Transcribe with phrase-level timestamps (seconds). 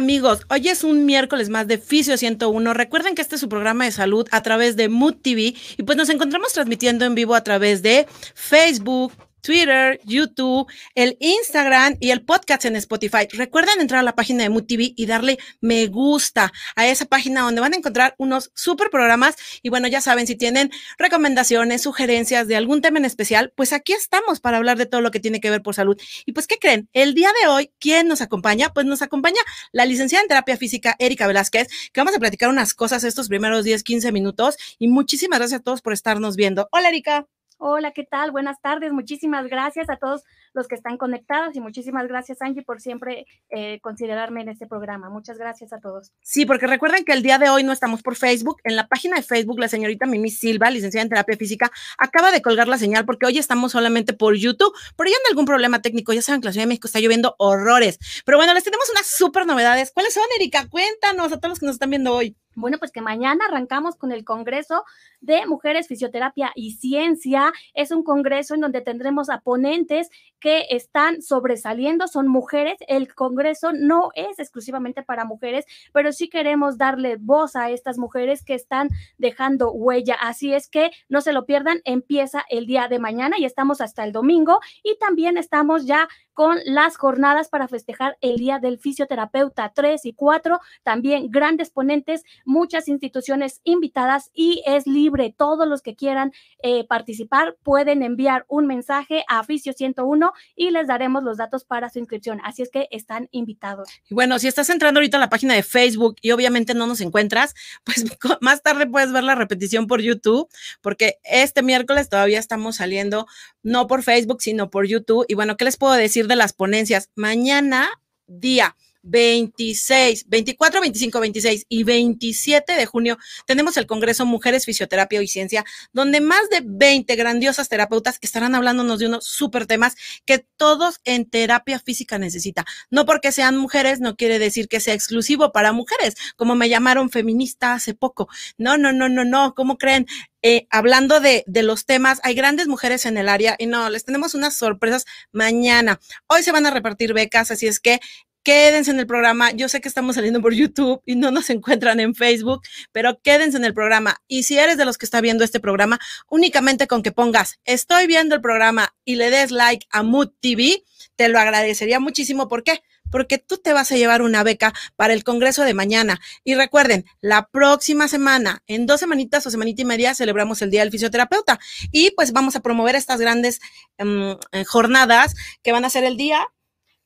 [0.00, 0.46] amigos?
[0.48, 2.72] Hoy es un miércoles más de Fisio 101.
[2.72, 5.98] Recuerden que este es su programa de salud a través de Mood TV y pues
[5.98, 12.22] nos encontramos transmitiendo en vivo a través de Facebook, Twitter, YouTube, el Instagram y el
[12.22, 13.26] podcast en Spotify.
[13.32, 17.42] Recuerden entrar a la página de Mood TV y darle me gusta a esa página
[17.42, 19.36] donde van a encontrar unos super programas.
[19.62, 23.92] Y bueno, ya saben, si tienen recomendaciones, sugerencias de algún tema en especial, pues aquí
[23.92, 26.00] estamos para hablar de todo lo que tiene que ver por salud.
[26.26, 26.88] Y pues, ¿qué creen?
[26.92, 28.70] El día de hoy, ¿quién nos acompaña?
[28.72, 29.40] Pues nos acompaña
[29.72, 33.64] la licenciada en terapia física, Erika Velázquez, que vamos a platicar unas cosas estos primeros
[33.64, 34.56] 10, 15 minutos.
[34.78, 36.68] Y muchísimas gracias a todos por estarnos viendo.
[36.72, 37.39] Hola, Erika.
[37.62, 38.30] Hola, ¿qué tal?
[38.30, 38.90] Buenas tardes.
[38.90, 40.22] Muchísimas gracias a todos
[40.54, 45.10] los que están conectados y muchísimas gracias, Angie, por siempre eh, considerarme en este programa.
[45.10, 46.10] Muchas gracias a todos.
[46.22, 48.62] Sí, porque recuerden que el día de hoy no estamos por Facebook.
[48.64, 52.40] En la página de Facebook, la señorita Mimi Silva, licenciada en terapia física, acaba de
[52.40, 54.74] colgar la señal porque hoy estamos solamente por YouTube.
[54.96, 56.14] Por ahí anda algún problema técnico.
[56.14, 57.98] Ya saben que la Ciudad de México está lloviendo horrores.
[58.24, 59.90] Pero bueno, les tenemos unas súper novedades.
[59.92, 60.66] ¿Cuáles son, Erika?
[60.70, 62.34] Cuéntanos a todos los que nos están viendo hoy.
[62.60, 64.84] Bueno, pues que mañana arrancamos con el Congreso
[65.20, 67.52] de Mujeres, Fisioterapia y Ciencia.
[67.74, 72.76] Es un congreso en donde tendremos a ponentes que están sobresaliendo, son mujeres.
[72.88, 78.44] El Congreso no es exclusivamente para mujeres, pero sí queremos darle voz a estas mujeres
[78.44, 78.88] que están
[79.18, 80.16] dejando huella.
[80.20, 84.04] Así es que no se lo pierdan, empieza el día de mañana y estamos hasta
[84.04, 86.08] el domingo y también estamos ya
[86.40, 92.24] con las jornadas para festejar el Día del Fisioterapeuta 3 y 4, también grandes ponentes,
[92.50, 95.34] muchas instituciones invitadas y es libre.
[95.36, 100.88] Todos los que quieran eh, participar pueden enviar un mensaje a Fisio 101 y les
[100.88, 102.40] daremos los datos para su inscripción.
[102.44, 103.88] Así es que están invitados.
[104.10, 107.00] Y bueno, si estás entrando ahorita a la página de Facebook y obviamente no nos
[107.00, 108.04] encuentras, pues
[108.40, 110.48] más tarde puedes ver la repetición por YouTube,
[110.82, 113.26] porque este miércoles todavía estamos saliendo
[113.62, 115.24] no por Facebook, sino por YouTube.
[115.28, 117.10] Y bueno, ¿qué les puedo decir de las ponencias?
[117.14, 117.88] Mañana,
[118.26, 125.28] día 26, 24, 25, 26 y 27 de junio tenemos el Congreso Mujeres, Fisioterapia y
[125.28, 129.94] Ciencia, donde más de 20 grandiosas terapeutas estarán hablándonos de unos súper temas
[130.24, 132.64] que todos en terapia física necesita.
[132.90, 137.10] No porque sean mujeres, no quiere decir que sea exclusivo para mujeres, como me llamaron
[137.10, 138.28] feminista hace poco.
[138.58, 140.06] No, no, no, no, no, ¿cómo creen?
[140.42, 144.06] Eh, hablando de, de, los temas, hay grandes mujeres en el área y no, les
[144.06, 146.00] tenemos unas sorpresas mañana.
[146.28, 148.00] Hoy se van a repartir becas, así es que
[148.42, 149.52] quédense en el programa.
[149.52, 152.62] Yo sé que estamos saliendo por YouTube y no nos encuentran en Facebook,
[152.92, 154.16] pero quédense en el programa.
[154.28, 158.06] Y si eres de los que está viendo este programa, únicamente con que pongas estoy
[158.06, 160.82] viendo el programa y le des like a Mood TV,
[161.16, 162.48] te lo agradecería muchísimo.
[162.48, 162.82] ¿Por qué?
[163.10, 166.20] Porque tú te vas a llevar una beca para el Congreso de mañana.
[166.44, 170.82] Y recuerden, la próxima semana, en dos semanitas o semanita y media, celebramos el Día
[170.82, 171.58] del Fisioterapeuta.
[171.90, 173.60] Y pues vamos a promover estas grandes
[173.98, 174.36] um,
[174.66, 176.46] jornadas que van a ser el día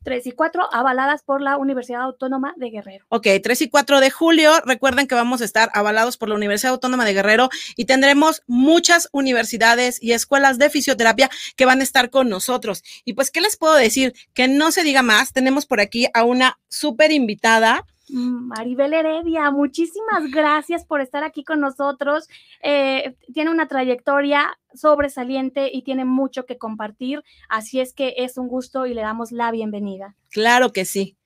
[0.05, 3.07] 3 y 4, avaladas por la Universidad Autónoma de Guerrero.
[3.09, 4.53] Ok, 3 y 4 de julio.
[4.65, 9.09] Recuerden que vamos a estar avalados por la Universidad Autónoma de Guerrero y tendremos muchas
[9.13, 12.83] universidades y escuelas de fisioterapia que van a estar con nosotros.
[13.05, 14.15] Y pues, ¿qué les puedo decir?
[14.35, 15.33] Que no se diga más.
[15.33, 21.61] Tenemos por aquí a una súper invitada Maribel Heredia, muchísimas gracias por estar aquí con
[21.61, 22.29] nosotros.
[22.63, 28.49] Eh, tiene una trayectoria sobresaliente y tiene mucho que compartir, así es que es un
[28.49, 30.17] gusto y le damos la bienvenida.
[30.31, 31.17] Claro que sí.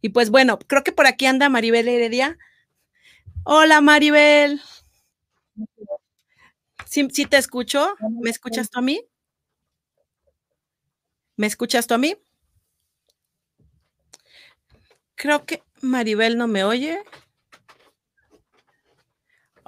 [0.00, 2.38] Y pues bueno, creo que por aquí anda Maribel Heredia.
[3.44, 4.60] Hola Maribel.
[6.86, 7.94] ¿Sí, sí te escucho?
[8.20, 9.02] ¿Me escuchas tú a mí?
[11.36, 12.16] ¿Me escuchas tú a mí?
[15.14, 17.00] Creo que Maribel no me oye.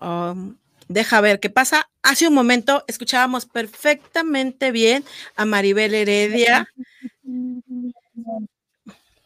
[0.00, 0.59] Um,
[0.90, 1.88] deja ver qué pasa.
[2.02, 5.04] Hace un momento escuchábamos perfectamente bien
[5.36, 6.68] a Maribel Heredia.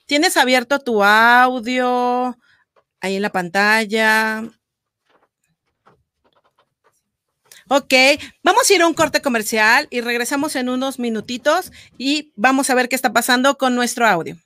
[0.07, 2.37] Tienes abierto tu audio
[3.01, 4.45] ahí en la pantalla.
[7.69, 7.95] Ok,
[8.43, 12.75] vamos a ir a un corte comercial y regresamos en unos minutitos y vamos a
[12.75, 14.37] ver qué está pasando con nuestro audio.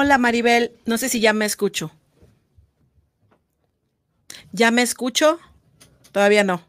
[0.00, 1.90] Hola Maribel, no sé si ya me escucho.
[4.52, 5.40] ¿Ya me escucho?
[6.12, 6.62] Todavía no.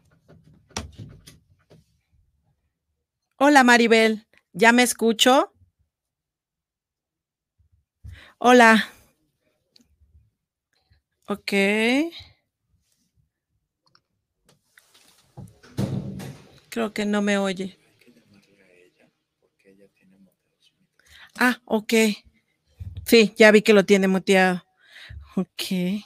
[3.36, 5.52] Hola Maribel, ¿ya me escucho?
[8.38, 8.88] Hola.
[11.28, 11.52] Ok.
[16.68, 17.78] Creo que no me oye.
[21.38, 21.94] Ah, ok.
[23.06, 24.64] Sí, ya vi que lo tiene muteado.
[25.36, 26.04] Ok.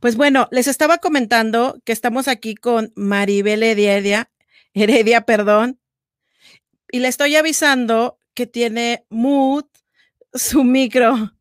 [0.00, 4.30] Pues bueno, les estaba comentando que estamos aquí con Maribel Heredia,
[4.72, 5.78] Heredia, perdón,
[6.90, 9.64] y le estoy avisando que tiene mood
[10.32, 11.32] su micro.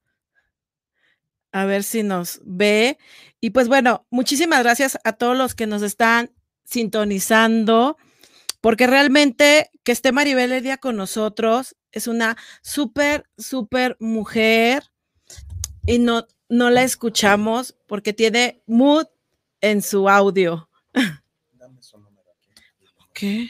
[1.51, 2.97] A ver si nos ve.
[3.39, 6.31] Y pues bueno, muchísimas gracias a todos los que nos están
[6.63, 7.97] sintonizando,
[8.61, 14.83] porque realmente que esté Maribel Heredia con nosotros es una súper, súper mujer
[15.85, 19.05] y no, no la escuchamos porque tiene mood
[19.61, 20.69] en su audio.
[21.53, 22.29] Dame su número
[23.07, 23.47] aquí.
[23.47, 23.49] Ok.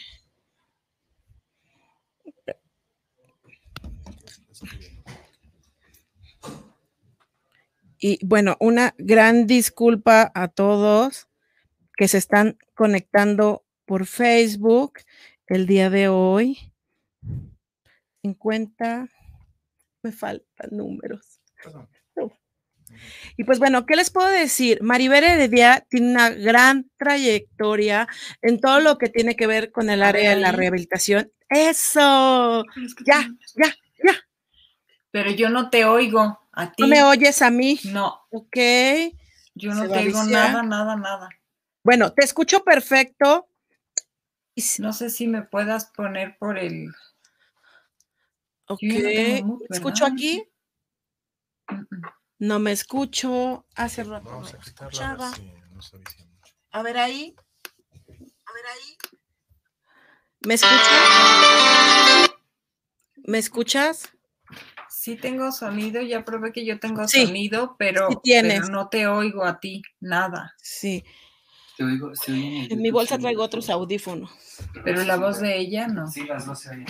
[8.06, 11.30] Y bueno, una gran disculpa a todos
[11.96, 15.00] que se están conectando por Facebook
[15.48, 16.74] el día de hoy.
[18.24, 19.08] 50,
[20.02, 21.40] me faltan números.
[23.38, 24.82] Y pues bueno, ¿qué les puedo decir?
[24.82, 28.08] Maribel Heredia tiene una gran trayectoria
[28.42, 31.32] en todo lo que tiene que ver con el área de la rehabilitación.
[31.50, 32.64] Eso,
[33.06, 34.16] ya, ya, ya.
[35.12, 36.84] Pero yo no te oigo a ti.
[36.84, 37.80] ¿No me oyes a mí?
[37.86, 38.26] No.
[38.32, 38.58] Ok.
[39.56, 41.30] Yo no te oigo nada, nada, nada.
[41.84, 43.48] Bueno, te escucho perfecto.
[44.80, 46.94] No sé si me puedas poner por el.
[48.68, 48.84] Ok.
[49.70, 50.44] ¿Escucho aquí?
[52.40, 53.66] No me escucho.
[53.76, 55.32] Hace rato Vamos a escuchaba.
[56.72, 57.36] A ver ahí.
[58.08, 58.98] A ver ahí.
[60.46, 62.34] ¿Me escuchas?
[63.26, 64.10] ¿Me escuchas?
[64.90, 69.60] Sí tengo sonido, ya probé que yo tengo sonido, pero, pero, no te oigo a
[69.60, 70.54] ti, nada.
[70.62, 71.04] Sí.
[71.78, 74.32] Te oigo, en, mi bolsa traigo otros audífonos.
[74.84, 76.10] Pero la voz de ella no.
[76.10, 76.86] Sí, las dos se oyen.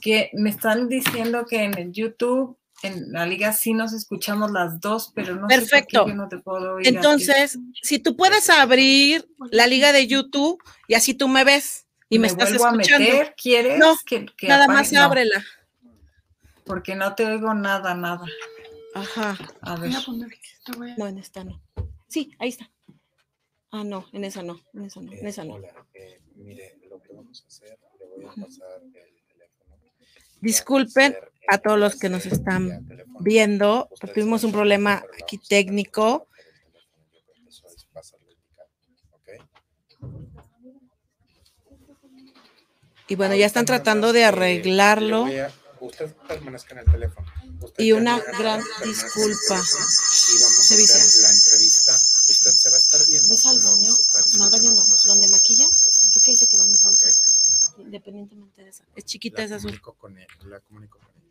[0.00, 4.80] Que me están diciendo que en el YouTube en la liga sí nos escuchamos las
[4.80, 5.90] dos, pero no Perfecto.
[5.90, 6.86] sé por qué no te puedo oír.
[6.86, 12.18] Entonces, si tú puedes abrir la liga de YouTube y así tú me ves y
[12.18, 13.08] me, estás escuchando.
[13.08, 13.34] A meter?
[13.40, 13.78] ¿Quieres?
[13.78, 13.94] No,
[14.42, 15.42] nada más ábrela.
[16.64, 18.24] Porque no te oigo nada, nada.
[18.94, 19.36] Ajá.
[19.62, 19.90] A ver.
[20.98, 21.62] No, en esta no.
[22.08, 22.70] Sí, ahí está.
[23.70, 25.54] Ah, no, en esa no, en esa no, en esa no.
[25.54, 29.13] Hola, eh, mire, lo que vamos a hacer, le voy a pasar el.
[30.44, 31.16] Disculpen
[31.48, 32.86] a todos los que nos están
[33.20, 36.28] viendo, tuvimos un problema aquí técnico.
[43.08, 45.26] Y bueno, ya están tratando de arreglarlo.
[45.80, 47.26] Usted permanezca en el teléfono.
[47.78, 49.56] y una gran disculpa.
[49.56, 50.78] A hacer
[51.22, 51.92] la entrevista.
[51.92, 53.28] Usted se va a estar viendo.
[53.28, 53.92] ¿Ves al baño?
[54.38, 54.84] No, al baño no.
[55.06, 55.66] ¿Dónde maquilla?
[56.10, 57.08] Creo que ahí se quedó mi bolsa.
[57.76, 58.84] Independientemente de esa.
[58.94, 59.80] Es chiquita la esa azul.
[59.80, 61.24] Con él, la comunico con ella.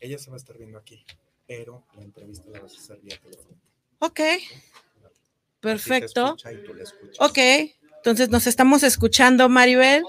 [0.00, 1.04] Ella se va a estar viendo aquí,
[1.46, 3.56] pero la entrevista la vas a hacer vía teléfono.
[3.98, 4.20] Ok.
[5.60, 6.36] Perfecto.
[7.18, 7.38] Ok.
[7.96, 10.02] Entonces nos estamos escuchando, Maribel.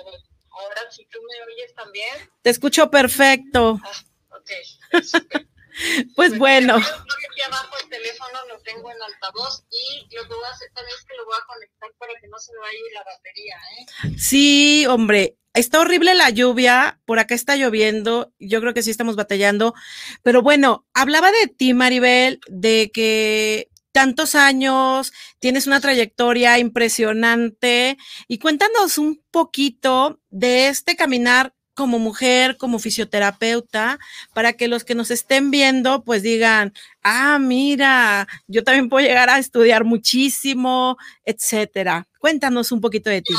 [0.52, 2.10] Ahora, si tú me oyes también.
[2.42, 3.80] Te escucho perfecto.
[3.84, 4.52] Ah, ok.
[6.16, 6.76] pues bueno.
[6.76, 10.98] Aquí abajo el teléfono lo tengo en altavoz y lo que voy a hacer también
[10.98, 13.56] es que lo voy a conectar para que no se me vaya la batería.
[13.78, 14.18] ¿eh?
[14.18, 15.38] Sí, hombre.
[15.54, 19.74] Está horrible la lluvia, por acá está lloviendo, yo creo que sí estamos batallando,
[20.22, 28.38] pero bueno, hablaba de ti, Maribel, de que tantos años, tienes una trayectoria impresionante y
[28.38, 34.00] cuéntanos un poquito de este caminar como mujer, como fisioterapeuta,
[34.34, 39.30] para que los que nos estén viendo pues digan, ah, mira, yo también puedo llegar
[39.30, 42.08] a estudiar muchísimo, etcétera.
[42.18, 43.36] Cuéntanos un poquito de ti.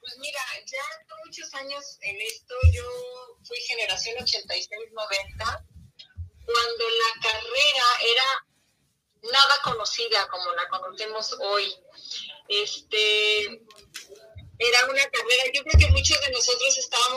[0.00, 2.84] Pues mira, ya muchos años en esto, yo
[3.44, 5.36] fui generación 86-90,
[6.46, 11.70] cuando la carrera era nada conocida como la conocemos hoy.
[12.48, 13.62] Este,
[14.58, 15.81] era una carrera, yo creo que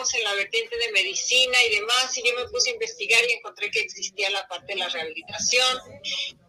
[0.06, 3.34] estábamos en la vertiente de medicina y demás, y yo me puse a investigar y
[3.34, 5.78] encontré que existía la parte de la rehabilitación.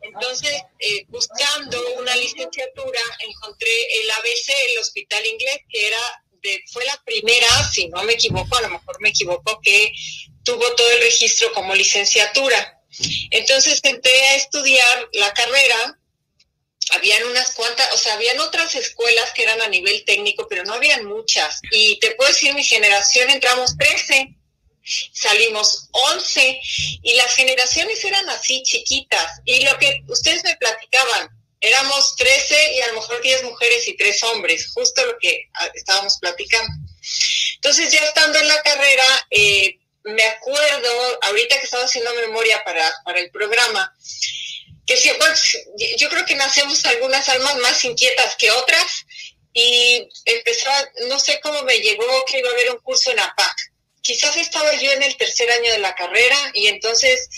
[0.03, 6.85] Entonces, eh, buscando una licenciatura, encontré el ABC, el Hospital Inglés, que era de, fue
[6.85, 9.93] la primera, si no me equivoco, a lo mejor me equivoco, que
[10.45, 12.81] tuvo todo el registro como licenciatura.
[13.31, 15.99] Entonces entré a estudiar la carrera,
[16.95, 20.75] habían unas cuantas, o sea, habían otras escuelas que eran a nivel técnico, pero no
[20.75, 21.61] habían muchas.
[21.73, 24.35] Y te puedo decir, mi generación entramos 13,
[25.13, 26.61] salimos 11
[27.03, 29.41] y las generaciones eran así chiquitas.
[29.45, 33.97] Y lo que ustedes me platicaban, éramos 13 y a lo mejor 10 mujeres y
[33.97, 36.73] 3 hombres, justo lo que ah, estábamos platicando.
[37.57, 42.93] Entonces ya estando en la carrera, eh, me acuerdo, ahorita que estaba haciendo memoria para,
[43.05, 43.93] para el programa,
[44.87, 45.11] que sí,
[45.99, 49.05] yo creo que nacemos algunas almas más inquietas que otras
[49.53, 50.71] y empezó,
[51.09, 53.57] no sé cómo me llegó que iba a haber un curso en APAC.
[54.01, 57.29] Quizás estaba yo en el tercer año de la carrera y entonces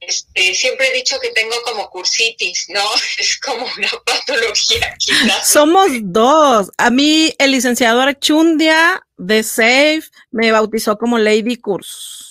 [0.00, 2.82] este, siempre he dicho que tengo como cursitis, ¿no?
[3.18, 4.96] Es como una patología.
[5.44, 6.70] Somos dos.
[6.76, 12.23] A mí el licenciado Archundia de SAFE me bautizó como Lady Cursus.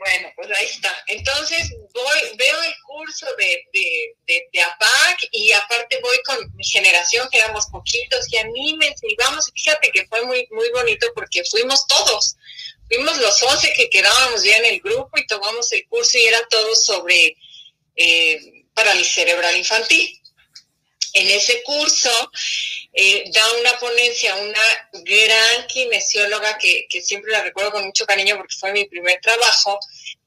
[0.00, 1.04] Bueno, pues ahí está.
[1.08, 7.28] Entonces voy, veo el curso de, de, de, APAC y aparte voy con mi generación,
[7.30, 11.86] que éramos poquitos, y anímense y vamos, fíjate que fue muy, muy bonito porque fuimos
[11.86, 12.36] todos
[12.90, 16.40] fuimos los 11 que quedábamos ya en el grupo y tomamos el curso y era
[16.48, 17.36] todo sobre
[17.94, 20.20] eh, parálisis cerebral infantil.
[21.12, 22.10] En ese curso
[22.92, 24.60] eh, da una ponencia una
[25.04, 29.78] gran kinesióloga que, siempre la recuerdo con mucho cariño porque fue mi primer trabajo,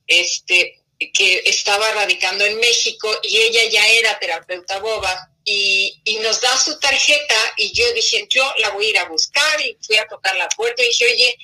[0.08, 0.80] este,
[1.14, 6.58] que estaba radicando en México y ella ya era terapeuta boba y, y, nos da
[6.58, 10.08] su tarjeta y yo dije, yo la voy a ir a buscar y fui a
[10.08, 11.38] tocar la puerta y dije, oye,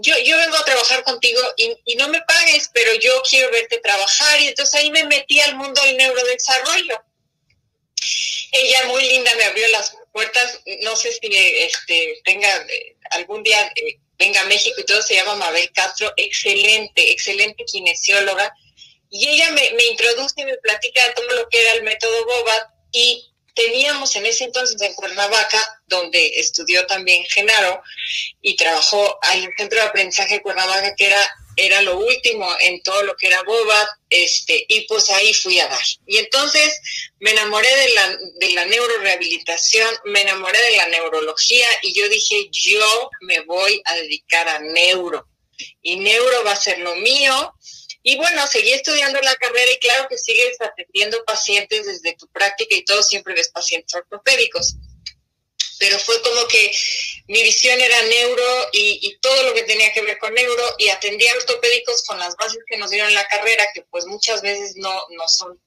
[0.00, 4.40] yo, yo vengo a trabajar contigo y, no me pagues, pero yo quiero verte trabajar.
[4.40, 7.02] Y entonces ahí me metí al mundo del neurodesarrollo.
[8.52, 13.72] Ella muy linda me abrió las puertas, no sé si este, tenga eh, algún día
[13.74, 18.54] eh, venga a México y todo, se llama Mabel Castro, excelente, excelente kinesióloga.
[19.10, 22.24] Y ella me, me introduce y me platica de todo lo que era el método
[22.24, 27.82] Bobat y teníamos en ese entonces en Cuernavaca, donde estudió también Genaro
[28.42, 33.02] y trabajó el centro de aprendizaje de Cuernavaca, que era, era lo último en todo
[33.04, 35.84] lo que era Bobat, este, y pues ahí fui a dar.
[36.06, 36.80] Y entonces
[37.20, 42.48] me enamoré de la, de la neurorehabilitación, me enamoré de la neurología y yo dije,
[42.50, 45.28] yo me voy a dedicar a neuro.
[45.82, 47.54] Y neuro va a ser lo mío
[48.06, 52.76] y bueno, seguí estudiando la carrera y claro que sigues atendiendo pacientes desde tu práctica
[52.76, 54.76] y todo, siempre ves pacientes ortopédicos.
[55.78, 56.70] Pero fue como que
[57.28, 61.32] mi visión era neuro y, todo lo que tenía que ver con neuro y atendía
[61.34, 65.06] ortopédicos con las bases que nos dieron en la carrera, que pues muchas veces no,
[65.08, 65.58] no son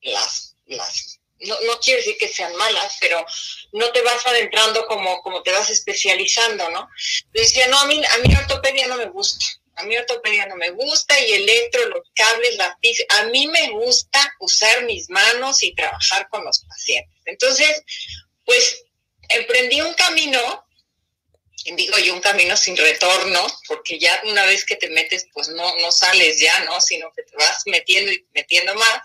[0.00, 3.26] las, las no, no quiero decir que sean malas, pero
[3.72, 6.88] no te vas adentrando como, como te vas especializando, ¿no?
[7.34, 9.44] decía, no, a mí, a mí ortopedia no me gusta
[9.76, 13.18] a mí ortopedia no me gusta y electro, los cables, la física.
[13.18, 17.14] A mí me gusta usar mis manos y trabajar con los pacientes.
[17.24, 17.82] Entonces,
[18.44, 18.84] pues
[19.28, 20.66] emprendí un camino,
[21.76, 25.76] digo yo un camino sin retorno, porque ya una vez que te metes, pues no,
[25.76, 26.80] no sales ya, ¿no?
[26.80, 29.00] Sino que te vas metiendo y metiendo más.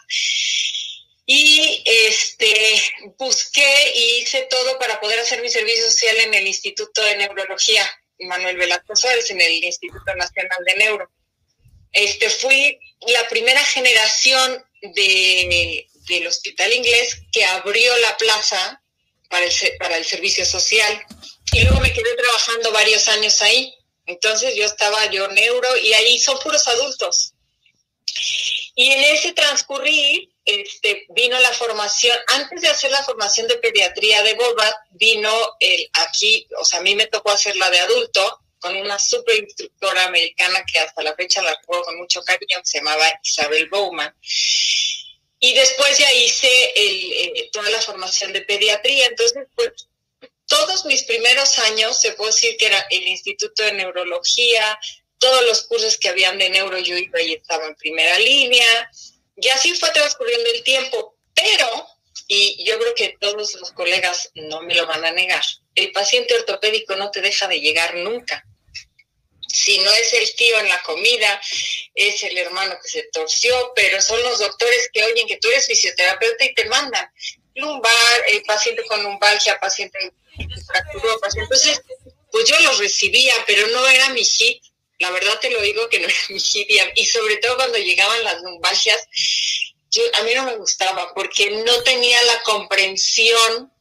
[1.26, 2.82] Y este
[3.18, 7.88] busqué y hice todo para poder hacer mi servicio social en el Instituto de Neurología
[8.20, 11.12] Manuel Velasco Suárez en el Instituto Nacional de Neuro.
[11.92, 18.82] Este, fui la primera generación de, del hospital inglés que abrió la plaza
[19.30, 21.06] para el, para el servicio social
[21.52, 23.74] y luego me quedé trabajando varios años ahí.
[24.06, 27.34] Entonces yo estaba yo neuro y ahí son puros adultos.
[28.76, 34.24] Y en ese transcurrir este, vino la formación, antes de hacer la formación de pediatría
[34.24, 38.40] de Boba, vino el, aquí, o sea, a mí me tocó hacer la de adulto
[38.60, 42.66] con una super instructora americana que hasta la fecha la recuerdo con mucho cariño, que
[42.66, 44.14] se llamaba Isabel Bowman.
[45.40, 49.08] Y después ya hice el, toda la formación de pediatría.
[49.08, 49.72] Entonces, pues,
[50.46, 54.78] todos mis primeros años, se puede decir que era el Instituto de Neurología,
[55.20, 58.92] todos los cursos que habían de neuro, yo iba y estaba en primera línea,
[59.42, 61.88] y así fue transcurriendo el tiempo, pero,
[62.28, 65.44] y yo creo que todos los colegas no me lo van a negar,
[65.76, 68.44] el paciente ortopédico no te deja de llegar nunca.
[69.52, 71.42] Si no es el tío en la comida,
[71.96, 75.66] es el hermano que se torció, pero son los doctores que oyen que tú eres
[75.66, 77.12] fisioterapeuta y te mandan
[77.56, 79.98] lumbar, el paciente con lumbalgia, paciente
[80.68, 81.54] fracturó, paciente.
[81.54, 81.82] Entonces,
[82.32, 84.64] pues yo los recibía, pero no era mi hit
[85.00, 88.24] la verdad te lo digo que no era mi hit y sobre todo cuando llegaban
[88.24, 89.08] las lumbalgias,
[90.14, 93.72] a mí no me gustaba porque no tenía la comprensión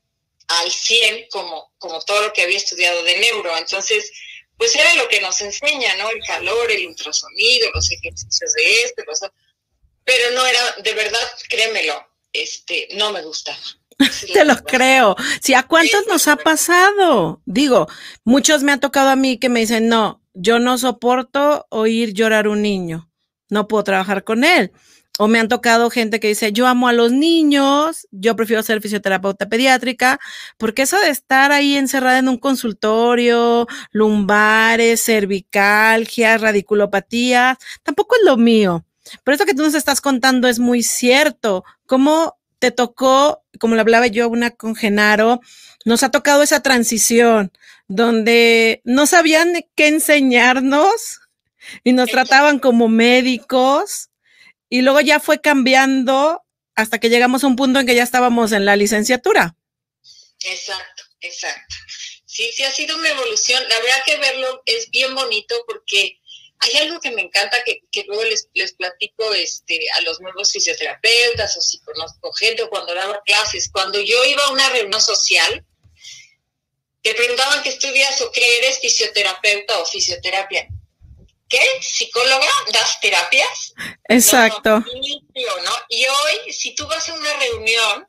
[0.49, 3.57] al 100 como, como todo lo que había estudiado de neuro.
[3.57, 4.11] Entonces,
[4.57, 6.11] pues era lo que nos enseña, ¿no?
[6.11, 9.05] El calor, el ultrasonido, los ejercicios de este,
[10.05, 13.59] pero no era, de verdad, créemelo, este, no me gustaba.
[14.33, 15.17] Te lo creo.
[15.43, 17.43] Si a cuántos nos ha pasado.
[17.45, 17.89] Digo,
[18.25, 22.49] muchos me ha tocado a mí que me dicen, no, yo no soporto oír llorar
[22.49, 23.11] un niño.
[23.51, 24.73] No puedo trabajar con él.
[25.19, 28.81] O me han tocado gente que dice, yo amo a los niños, yo prefiero ser
[28.81, 30.21] fisioterapeuta pediátrica,
[30.59, 38.37] porque eso de estar ahí encerrada en un consultorio, lumbares, cervicalgia, radiculopatía, tampoco es lo
[38.37, 38.85] mío.
[39.25, 41.65] Pero eso que tú nos estás contando es muy cierto.
[41.87, 45.41] ¿Cómo te tocó, como le hablaba yo una con Genaro,
[45.85, 47.51] nos ha tocado esa transición
[47.89, 51.21] donde no sabían qué enseñarnos
[51.83, 54.11] y nos trataban como médicos
[54.69, 58.53] y luego ya fue cambiando hasta que llegamos a un punto en que ya estábamos
[58.53, 59.57] en la licenciatura.
[60.45, 61.75] Exacto, exacto.
[62.27, 63.61] Sí, sí ha sido una evolución.
[63.69, 66.21] La verdad que verlo es bien bonito porque
[66.61, 71.57] hay algo que me encanta que, luego les, les, platico este, a los nuevos fisioterapeutas
[71.57, 73.71] o si conozco gente o cuando daba clases.
[73.73, 75.65] Cuando yo iba a una reunión social,
[77.03, 80.69] te preguntaban qué estudias o qué eres fisioterapeuta o fisioterapia.
[81.49, 81.61] ¿Qué?
[81.81, 82.49] ¿Psicóloga?
[82.73, 83.73] ¿Das terapias?
[84.09, 84.85] Exacto.
[85.89, 88.07] Y hoy, si tú vas a una reunión,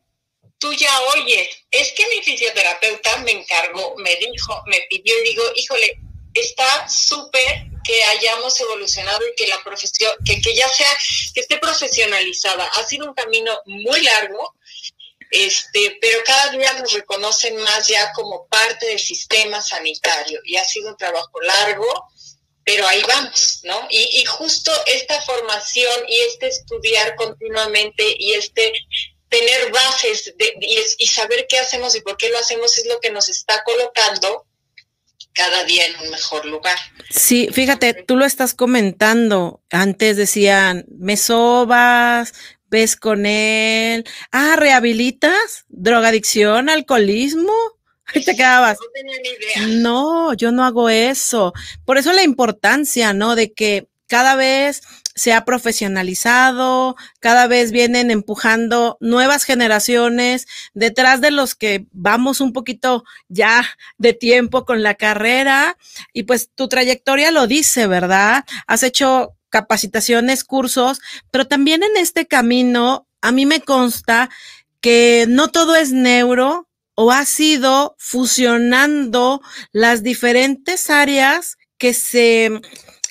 [0.58, 5.44] tú ya oyes, es que mi fisioterapeuta me encargó, me dijo, me pidió y digo,
[5.56, 6.00] híjole,
[6.34, 10.96] está súper que hayamos evolucionado y que la profesión, que, que ya sea,
[11.34, 12.66] que esté profesionalizada.
[12.76, 14.54] Ha sido un camino muy largo,
[15.30, 20.64] este, pero cada día nos reconocen más ya como parte del sistema sanitario y ha
[20.64, 21.86] sido un trabajo largo,
[22.64, 23.88] pero ahí vamos, ¿no?
[23.90, 28.74] Y, y justo esta formación y este estudiar continuamente y este
[29.30, 33.00] tener bases de, y, y saber qué hacemos y por qué lo hacemos es lo
[33.00, 34.46] que nos está colocando
[35.34, 36.78] cada día en un mejor lugar.
[37.10, 39.62] Sí, fíjate, tú lo estás comentando.
[39.70, 42.34] Antes decían, me sobas,
[42.70, 44.06] ves con él.
[44.32, 47.54] Ah, rehabilitas, drogadicción, alcoholismo.
[48.14, 48.78] Ahí te quedabas.
[48.80, 49.82] No tenía ni idea.
[49.82, 51.54] No, yo no hago eso.
[51.86, 53.36] Por eso la importancia, ¿no?
[53.36, 54.82] De que cada vez
[55.16, 62.54] se ha profesionalizado, cada vez vienen empujando nuevas generaciones detrás de los que vamos un
[62.54, 63.66] poquito ya
[63.98, 65.78] de tiempo con la carrera
[66.14, 68.46] y pues tu trayectoria lo dice, ¿verdad?
[68.66, 74.30] Has hecho capacitaciones, cursos, pero también en este camino a mí me consta
[74.82, 82.62] que no todo es neuro o ha sido fusionando las diferentes áreas que se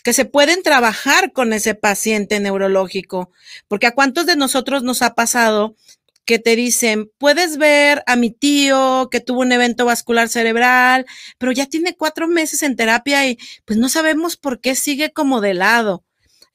[0.04, 3.30] que se pueden trabajar con ese paciente neurológico,
[3.66, 5.76] porque a cuántos de nosotros nos ha pasado
[6.24, 11.06] que te dicen, puedes ver a mi tío que tuvo un evento vascular cerebral,
[11.38, 15.40] pero ya tiene cuatro meses en terapia y pues no sabemos por qué sigue como
[15.40, 16.04] de lado.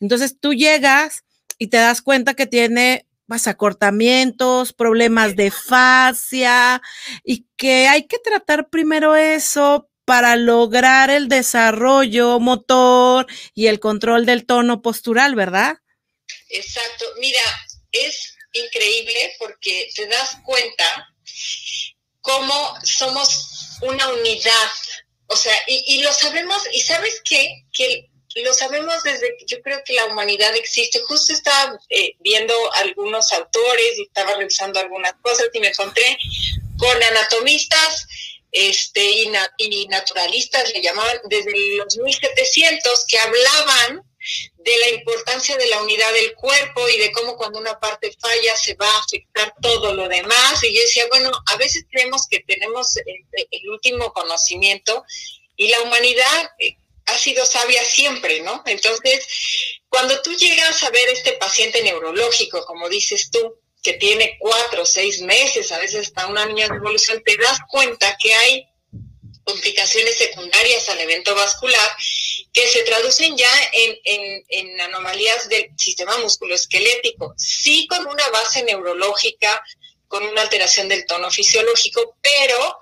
[0.04, 1.24] Entonces tú llegas
[1.58, 6.82] y te das cuenta que tiene vas acortamientos, problemas de fascia
[7.24, 14.26] y que hay que tratar primero eso para lograr el desarrollo motor y el control
[14.26, 15.78] del tono postural, ¿verdad?
[16.50, 17.06] Exacto.
[17.22, 17.39] Mira,
[17.94, 21.16] es increíble porque te das cuenta
[22.20, 24.70] cómo somos una unidad.
[25.28, 28.10] O sea, y, lo sabemos, y sabes qué, que
[28.41, 31.00] lo sabemos desde que yo creo que la humanidad existe.
[31.02, 36.17] Justo estaba eh, viendo algunos autores y estaba revisando algunas cosas y me encontré
[36.78, 38.08] con anatomistas
[38.52, 39.04] este,
[39.58, 44.04] y, naturalistas le llamaban desde los 1700 que hablaban
[44.58, 48.56] de la importancia de la unidad del cuerpo y de cómo cuando una parte falla
[48.56, 50.63] se va a afectar todo lo demás.
[50.63, 55.04] Y yo decía, bueno, a veces creemos que tenemos el, último conocimiento
[55.58, 58.63] y la humanidad eh, ha sido sabia siempre, ¿no?
[58.66, 59.28] Entonces,
[59.89, 64.86] cuando tú llegas a ver este paciente neurológico, como dices tú, que tiene cuatro o
[64.86, 68.68] seis meses, a veces hasta un año de evolución, te das cuenta que hay
[69.44, 71.89] complicaciones secundarias al evento vascular
[72.54, 79.62] que se traducen ya en, anomalías del sistema musculoesquelético, sí con una base neurológica,
[80.08, 82.78] con una alteración del tono fisiológico, pero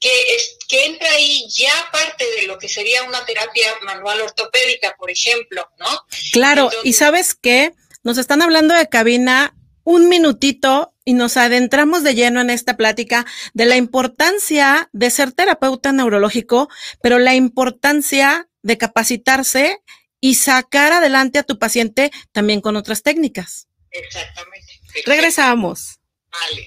[0.00, 4.94] que, es, que entra ahí ya parte de lo que sería una terapia manual ortopédica,
[4.98, 5.86] por ejemplo, ¿no?
[6.32, 9.54] Claro, y sabes qué, nos están hablando de cabina
[9.84, 15.32] un minutito y nos adentramos de lleno en esta plática de la importancia de ser
[15.32, 16.68] terapeuta neurológico,
[17.00, 19.80] pero la importancia de capacitarse
[20.20, 23.68] y sacar adelante a tu paciente también con otras técnicas.
[23.92, 24.80] Exactamente.
[25.04, 26.00] Regresamos.
[26.32, 26.66] Vale.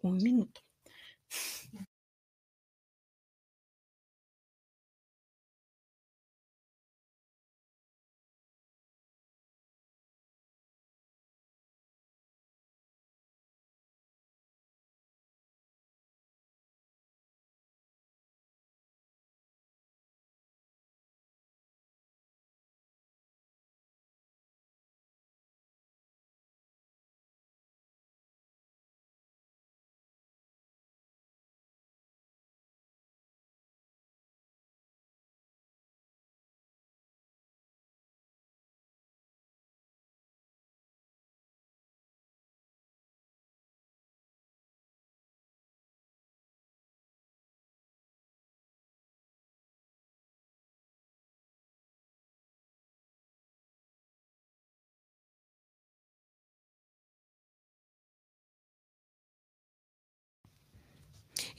[0.00, 0.59] Un minuto.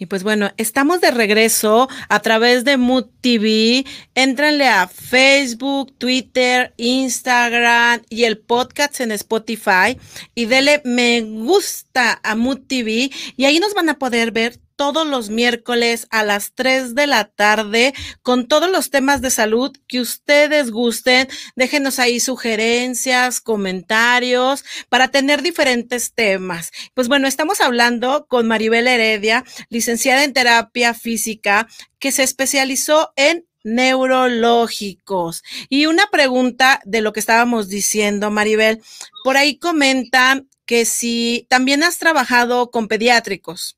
[0.02, 3.86] Y pues bueno, estamos de regreso a través de Mood TV.
[4.16, 10.00] Éntrenle a Facebook, Twitter, Instagram y el podcast en Spotify
[10.34, 15.06] y dele me gusta a Mood TV y ahí nos van a poder ver todos
[15.06, 20.00] los miércoles a las 3 de la tarde con todos los temas de salud que
[20.00, 21.28] ustedes gusten.
[21.56, 26.72] Déjenos ahí sugerencias, comentarios para tener diferentes temas.
[26.96, 31.67] Pues bueno, estamos hablando con Maribel Heredia, licenciada en terapia física,
[32.00, 35.44] que se especializó en neurológicos.
[35.70, 38.82] Y una pregunta de lo que estábamos diciendo, Maribel,
[39.24, 43.78] por ahí comentan que si también has trabajado con pediátricos.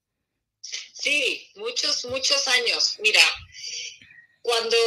[0.93, 2.95] Sí, muchos, muchos años.
[2.99, 3.21] Mira,
[4.41, 4.77] cuando,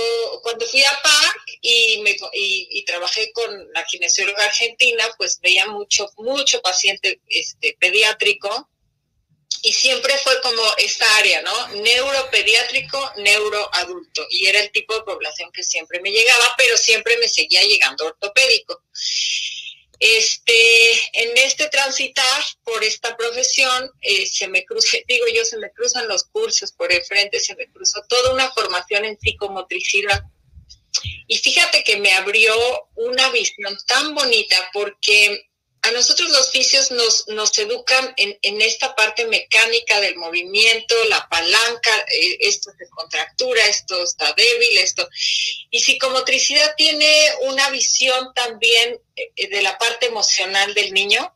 [0.43, 6.11] cuando fui a PAC y, me, y, trabajé con la kinesióloga argentina, pues veía mucho,
[6.19, 8.69] mucho paciente este, pediátrico
[9.63, 11.69] y siempre fue como esta área, ¿no?
[11.69, 14.27] Neuropediátrico, neuroadulto.
[14.31, 18.07] Y era el tipo de población que siempre me llegaba, pero siempre me seguía llegando
[18.07, 18.83] ortopédico.
[19.99, 25.71] Este, en este transitar por esta profesión, eh, se me cruza, digo yo, se me
[25.73, 30.25] cruzan los cursos por el frente, se me cruzó toda una formación en psicomotricidad.
[31.27, 32.55] Y fíjate que me abrió
[32.95, 35.49] una visión tan bonita porque
[35.87, 41.29] a nosotros los fisios nos, nos educan en, en, esta parte mecánica del movimiento, la
[41.29, 45.09] palanca, eh, esto se contractura, esto está débil, esto.
[45.71, 47.09] Y psicomotricidad tiene
[47.43, 51.33] una visión también eh, de la parte emocional del niño.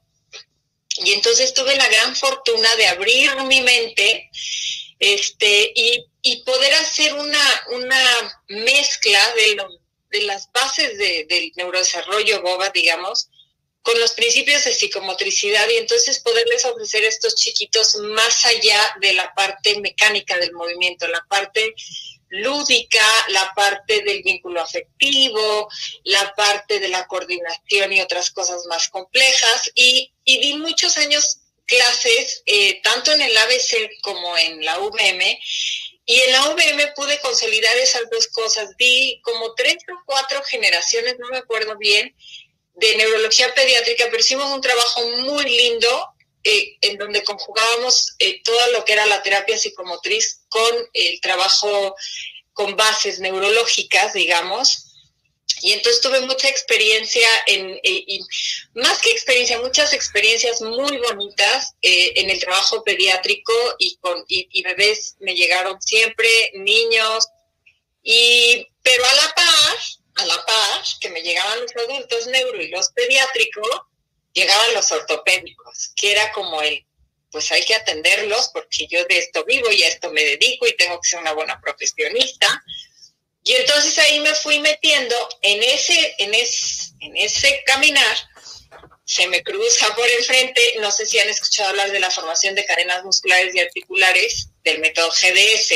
[1.04, 4.30] Y entonces tuve la gran fortuna de abrir mi mente
[4.98, 9.68] este, y, y poder hacer una, una mezcla de, lo,
[10.10, 13.29] de las bases de, del neurodesarrollo BOBA, digamos,
[13.82, 19.14] con los principios de psicomotricidad y entonces poderles ofrecer a estos chiquitos más allá de
[19.14, 21.74] la parte mecánica del movimiento, la parte
[22.30, 25.68] lúdica, la parte del vínculo afectivo,
[26.04, 29.70] la parte de la coordinación y otras cosas más complejas.
[29.74, 35.38] Y, di muchos años clases, eh, tanto en el ABC como en la UVM,
[36.06, 38.76] y en la UVM pude consolidar esas dos cosas.
[38.76, 42.14] Di como tres o cuatro generaciones, no me acuerdo bien,
[42.80, 46.08] de neurología pediátrica, pero hicimos un trabajo muy lindo
[46.42, 51.94] eh, en donde conjugábamos eh, todo lo que era la terapia psicomotriz con el trabajo
[52.54, 54.86] con bases neurológicas, digamos.
[55.60, 58.20] Y entonces tuve mucha experiencia, en, eh,
[58.72, 65.16] más que experiencia, muchas experiencias muy bonitas en el trabajo pediátrico y, con, y, bebés
[65.20, 67.28] me llegaron siempre, niños,
[68.02, 69.76] y, pero a la par,
[70.20, 73.68] a la par que me llegaban los adultos neuro y los pediátricos,
[74.32, 76.84] llegaban los ortopédicos, que era como el,
[77.30, 80.76] pues hay que atenderlos porque yo de esto vivo y a esto me dedico y
[80.76, 82.62] tengo que ser una buena profesionista.
[83.42, 88.16] Y entonces ahí me fui metiendo en ese, en ese, en ese caminar,
[89.10, 92.64] se me cruza por enfrente, no sé si han escuchado hablar de la formación de
[92.64, 95.68] cadenas musculares y articulares, del método GDS,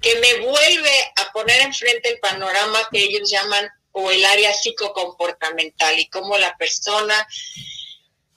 [0.00, 5.98] que me vuelve a poner enfrente el panorama que ellos llaman o el área psicocomportamental
[5.98, 7.28] y cómo la persona,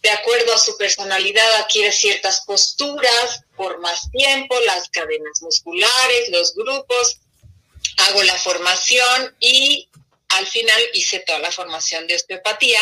[0.02, 6.54] de acuerdo a su personalidad, adquiere ciertas posturas por más tiempo, las cadenas musculares, los
[6.54, 7.22] grupos,
[7.96, 9.88] hago la formación y
[10.28, 12.82] al final hice toda la formación de osteopatía,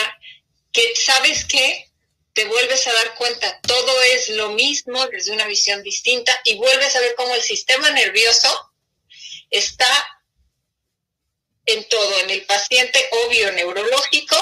[0.75, 1.89] que sabes qué,
[2.33, 6.93] te vuelves a dar cuenta, todo es lo mismo desde una visión distinta y vuelves
[6.97, 8.73] a ver cómo el sistema nervioso
[9.49, 9.87] está
[11.65, 14.35] en todo, en el paciente obvio neurológico,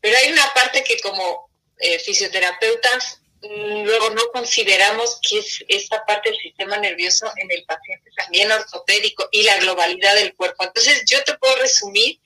[0.00, 1.48] pero hay una parte que como
[1.78, 7.64] eh, fisioterapeutas mm, luego no consideramos que es esta parte del sistema nervioso en el
[7.64, 10.64] paciente también ortopédico y la globalidad del cuerpo.
[10.64, 12.18] Entonces yo te puedo resumir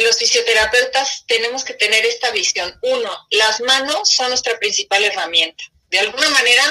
[0.00, 2.78] los fisioterapeutas tenemos que tener esta visión.
[2.82, 5.64] Uno, las manos son nuestra principal herramienta.
[5.90, 6.62] De alguna manera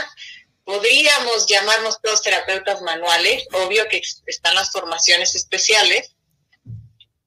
[0.65, 6.15] podríamos llamarnos todos terapeutas manuales, obvio que están las formaciones especiales,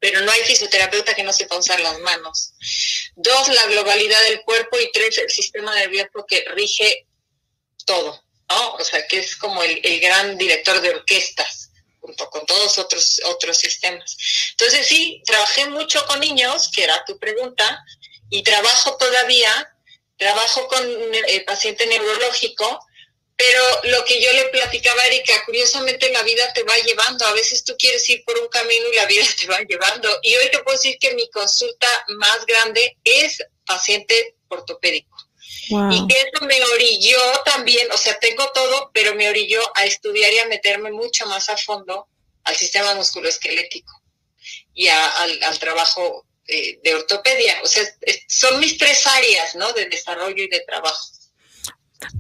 [0.01, 2.53] pero no hay fisioterapeuta que no sepa usar las manos.
[3.17, 7.07] Dos, la globalidad del cuerpo y tres, el sistema nervioso que rige
[7.85, 8.75] todo, ¿no?
[8.75, 11.68] O sea, que es como el, gran director de orquestas
[12.01, 14.17] junto con todos otros otros sistemas.
[14.53, 17.85] Entonces sí, trabajé mucho con niños, que era tu pregunta,
[18.31, 19.75] y trabajo todavía,
[20.17, 22.81] trabajo con el eh, paciente neurológico,
[23.39, 27.25] pero lo que yo le platicaba a Erika, curiosamente la vida te va llevando.
[27.25, 30.11] A veces tú quieres ir por un camino y la vida te va llevando.
[30.23, 31.87] Y hoy te puedo decir que mi consulta
[32.19, 35.17] más grande es paciente ortopédico.
[35.69, 40.33] Y que eso me orilló también, o sea, tengo todo, pero me orilló a estudiar
[40.33, 42.09] y a meterme mucho más a fondo
[42.45, 43.93] al sistema musculoesquelético
[44.75, 47.57] y al, trabajo eh, de ortopedia.
[47.63, 47.85] O sea,
[48.29, 49.73] son mis tres áreas, ¿no?
[49.73, 51.05] De desarrollo y de trabajo.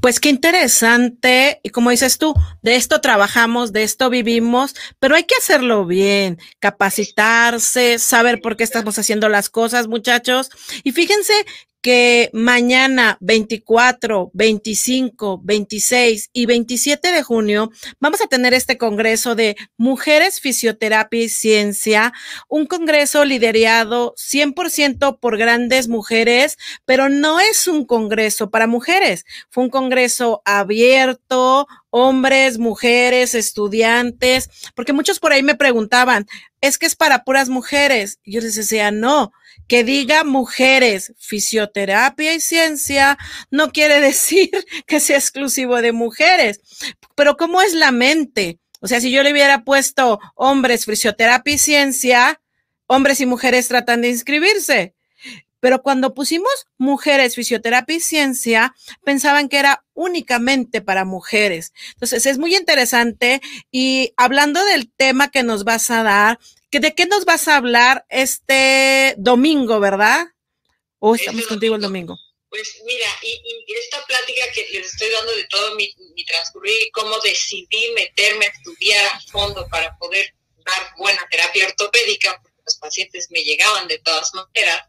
[0.03, 2.35] Pues qué interesante, y como dices tú,
[2.69, 8.65] de esto trabajamos, de esto vivimos, pero hay que hacerlo bien, capacitarse, saber por qué
[8.65, 10.51] estamos haciendo las cosas, muchachos.
[10.85, 11.33] Y fíjense
[11.81, 19.57] que mañana 24, 25, 26 y 27 de junio vamos a tener este congreso de
[19.77, 22.13] Mujeres, Fisioterapia y Ciencia,
[22.49, 29.65] un congreso liderado 100% por grandes mujeres, pero no es un congreso para mujeres, fue
[29.65, 36.27] un congreso abierto, hombres, mujeres, estudiantes, porque muchos por ahí me preguntaban,
[36.61, 38.19] es que es para puras mujeres.
[38.25, 39.33] Yo les decía, no,
[39.69, 43.19] que diga mujeres, fisioterapia y ciencia
[43.51, 44.51] no quiere decir
[44.87, 46.61] que sea exclusivo de mujeres.
[47.15, 48.59] Pero ¿cómo es la mente?
[48.81, 52.41] O sea, si yo le hubiera puesto hombres, fisioterapia y ciencia,
[52.87, 54.95] hombres y mujeres tratan de inscribirse.
[55.61, 61.73] Pero cuando pusimos mujeres, fisioterapia y ciencia, pensaban que era únicamente para mujeres.
[61.95, 63.41] Entonces, es muy interesante
[63.71, 66.39] y hablando del tema que nos vas a dar,
[66.71, 70.27] ¿De qué nos vas a hablar este domingo, verdad?
[70.99, 72.19] ¿O este estamos contigo el domingo?
[72.51, 75.91] Pues mira, y, esta plática que les estoy dando de todo mi,
[76.27, 82.39] transcurrir y cómo decidí meterme a estudiar a fondo para poder dar buena terapia ortopédica,
[82.43, 84.83] porque los pacientes me llegaban de todas maneras,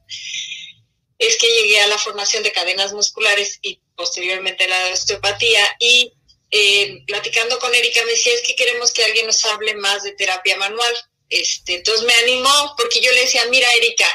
[1.20, 6.14] es que llegué a la formación de cadenas musculares y posteriormente la osteopatía y
[6.50, 10.14] eh, platicando con Erika me decía, es que queremos que alguien nos hable más de
[10.14, 10.96] terapia manual
[11.30, 14.08] este, entonces me animó porque yo le decía, mira Erika,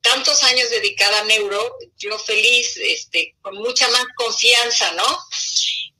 [0.00, 5.18] tantos años dedicada a neuro, yo feliz, este, con mucha más confianza, ¿no?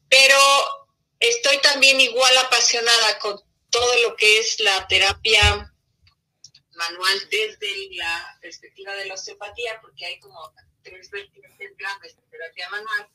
[0.09, 0.39] Pero
[1.21, 5.73] estoy también igual apasionada con todo lo que es la terapia
[6.79, 12.71] manual desde la perspectiva de la osteopatía, porque hay como tres vertientes grandes de terapia
[12.71, 13.11] manual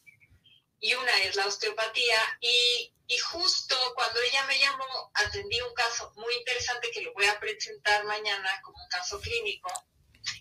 [0.83, 2.17] y una es la osteopatía.
[2.41, 2.91] Y,
[3.31, 8.03] justo cuando ella me llamó, atendí un caso muy interesante que lo voy a presentar
[8.05, 9.71] mañana como un caso clínico,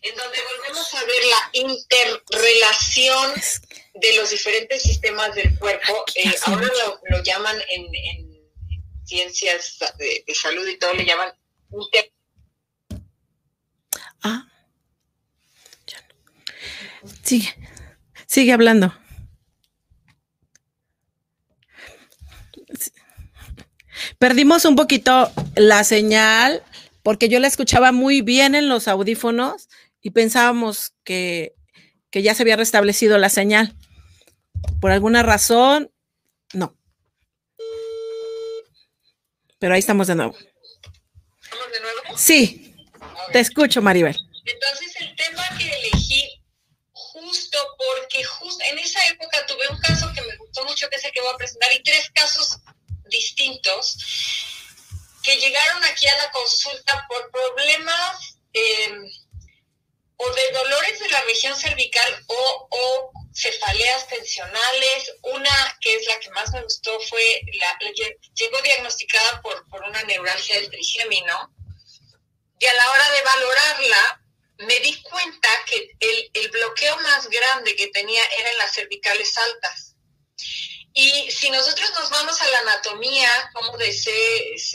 [0.00, 3.34] en donde volvemos a ver la interrelación
[3.92, 6.04] de los diferentes sistemas del cuerpo.
[6.14, 6.70] Eh, ahora
[7.10, 7.92] lo, llaman en,
[9.04, 11.30] ciencias de, salud y todo, le llaman
[11.72, 12.11] inter
[14.22, 14.46] Ah.
[17.22, 17.48] Sigue,
[18.26, 18.94] sigue hablando.
[24.18, 26.62] Perdimos un poquito la señal
[27.02, 29.68] porque yo la escuchaba muy bien en los audífonos
[30.00, 31.54] y pensábamos que,
[32.12, 33.74] ya se había restablecido la señal.
[34.80, 35.90] Por alguna razón,
[36.52, 36.76] no.
[39.58, 40.36] Pero ahí estamos de nuevo.
[40.36, 42.18] ¿Estamos de nuevo?
[42.18, 42.61] Sí,
[43.32, 44.16] te escucho, Maribel.
[44.44, 46.42] Entonces, el tema que elegí
[46.92, 51.04] justo porque justo en esa época tuve un caso que me gustó mucho, que es
[51.04, 52.58] el que voy a presentar, y tres casos
[53.08, 53.96] distintos
[55.22, 59.10] que llegaron aquí a la consulta por problemas em,
[60.16, 65.12] o de dolores de la región cervical o, cefaleas tensionales.
[65.22, 67.78] Una que es la que más me gustó fue, la,
[68.34, 71.50] llegó diagnosticada por, por una neuralgia del trigémino
[72.62, 74.22] y a la hora de valorarla
[74.58, 79.96] me di cuenta que el, bloqueo más grande que tenía era las cervicales altas.
[80.94, 84.10] Y si nosotros nos vamos a la anatomía, como de C,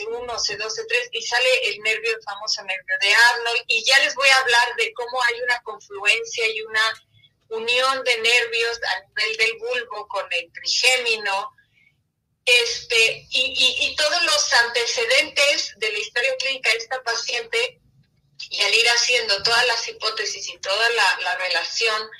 [0.06, 4.14] 1 C2, C3, y sale el nervio, el famoso nervio de Arnold, y ya les
[4.14, 6.92] voy a hablar de cómo hay una confluencia y una
[7.48, 11.52] unión de nervios a nivel del bulbo con el trigémino,
[12.62, 17.80] este, y, y, todos los antecedentes de la historia clínica de esta paciente,
[18.50, 22.10] y al ir haciendo todas las hipótesis y toda la, la relación,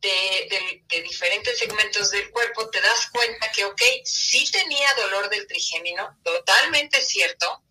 [0.00, 6.18] de, diferentes segmentos del cuerpo, te das cuenta que, ok, sí tenía dolor del trigémino,
[6.22, 7.62] totalmente cierto,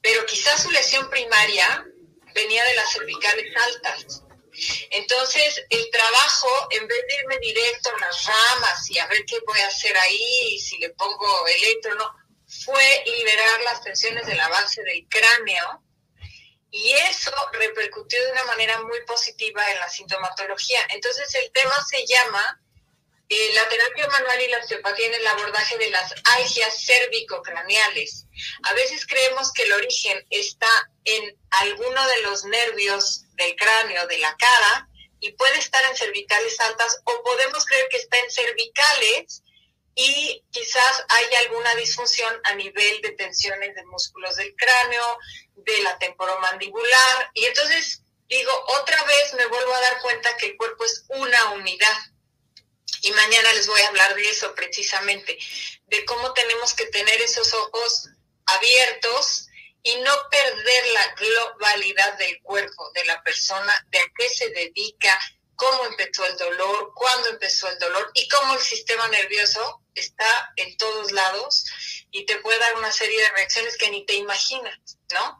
[0.00, 1.84] pero quizás su lesión primaria
[2.34, 4.22] venía de las cervicales altas.
[4.90, 9.38] Entonces, el trabajo, en vez de irme directo a las ramas y a ver qué
[9.46, 12.14] voy a hacer ahí, si le pongo electro, no,
[12.64, 15.82] fue liberar las tensiones de la base del cráneo
[16.70, 20.80] y eso repercutió de una manera muy positiva en la sintomatología.
[20.90, 22.60] Entonces el tema se llama
[23.28, 28.26] eh, la terapia manual y la osteopatía en el abordaje de las algias cérvico-craneales.
[28.64, 34.18] A veces creemos que el origen está en alguno de los nervios del cráneo, de
[34.18, 39.42] la cara, y puede estar en cervicales altas o podemos creer que está en cervicales
[39.94, 45.18] y quizás hay alguna disfunción a nivel de tensiones de músculos del cráneo,
[45.56, 50.56] de la temporomandibular y entonces digo, otra vez me vuelvo a dar cuenta que el
[50.56, 51.98] cuerpo es una unidad.
[53.02, 55.38] Y mañana les voy a hablar de eso precisamente,
[55.86, 58.08] de cómo tenemos que tener esos ojos
[58.46, 59.48] abiertos
[59.82, 65.18] y no perder la globalidad del cuerpo de la persona, de a qué se dedica,
[65.56, 70.76] cómo empezó el dolor, cuándo empezó el dolor y cómo el sistema nervioso está en
[70.76, 71.64] todos lados
[72.10, 74.78] y te puede dar una serie de reacciones que ni te imaginas,
[75.12, 75.39] ¿no?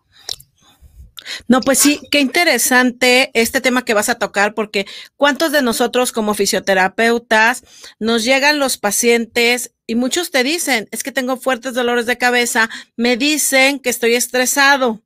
[1.48, 6.12] No, pues sí, qué interesante este tema que vas a tocar, porque ¿cuántos de nosotros
[6.12, 7.64] como fisioterapeutas
[7.98, 12.70] nos llegan los pacientes y muchos te dicen, es que tengo fuertes dolores de cabeza,
[12.96, 15.02] me dicen que estoy estresado.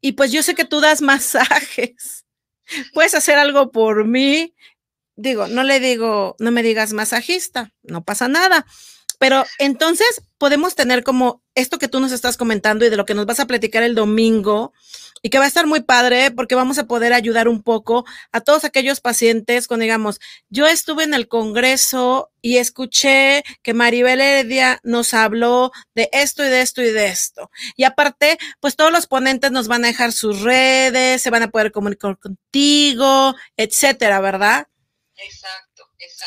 [0.00, 2.24] Y pues yo sé que tú das masajes.
[2.92, 4.54] Puedes hacer algo por mí.
[5.16, 8.66] Digo, no le digo, no me digas masajista, no pasa nada.
[9.18, 13.14] Pero entonces podemos tener como esto que tú nos estás comentando y de lo que
[13.14, 14.72] nos vas a platicar el domingo
[15.24, 18.42] y que va a estar muy padre porque vamos a poder ayudar un poco a
[18.42, 24.80] todos aquellos pacientes con, digamos, yo estuve en el Congreso y escuché que Maribel Heredia
[24.82, 27.50] nos habló de esto y de esto y de esto.
[27.74, 31.50] Y aparte, pues todos los ponentes nos van a dejar sus redes, se van a
[31.50, 34.68] poder comunicar contigo, etcétera, ¿verdad?
[35.16, 35.73] Exacto.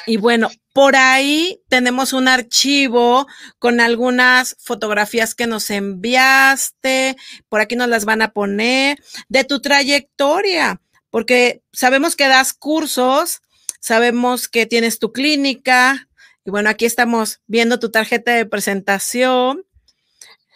[0.06, 3.28] Y bueno, por ahí tenemos un archivo
[3.60, 7.18] con algunas fotografías que nos enviaste,
[7.50, 8.98] por aquí nos las van a poner,
[9.30, 13.42] de tu trayectoria, porque sabemos que das cursos,
[13.80, 16.08] sabemos que tienes tu clínica,
[16.48, 19.66] y bueno, aquí estamos viendo tu tarjeta de presentación,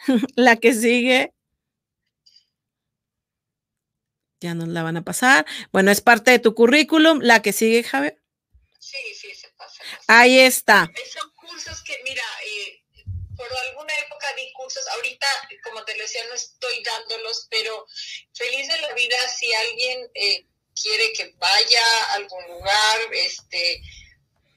[0.36, 1.34] la que sigue.
[4.40, 5.46] Ya nos la van a pasar.
[5.74, 7.20] Bueno, es parte de tu currículum.
[7.22, 8.21] La que sigue, Javier.
[8.82, 9.84] Sí, sí, se pasa.
[10.08, 10.90] Ahí está.
[11.14, 12.84] Son cursos que, mira, eh,
[13.38, 15.28] por alguna época di cursos, ahorita,
[15.64, 17.86] como te decía, no estoy dándolos, pero
[18.34, 20.48] feliz de la vida si alguien eh,
[20.82, 23.82] quiere que vaya a algún lugar, este,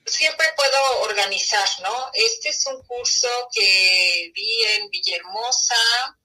[0.06, 2.10] siempre puedo organizar, ¿no?
[2.14, 6.18] Este es un curso que vi en Villahermosa,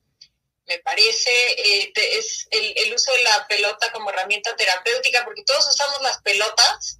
[0.67, 5.67] me parece, eh, es el, el, uso de la pelota como herramienta terapéutica, porque todos
[5.67, 6.99] usamos las pelotas,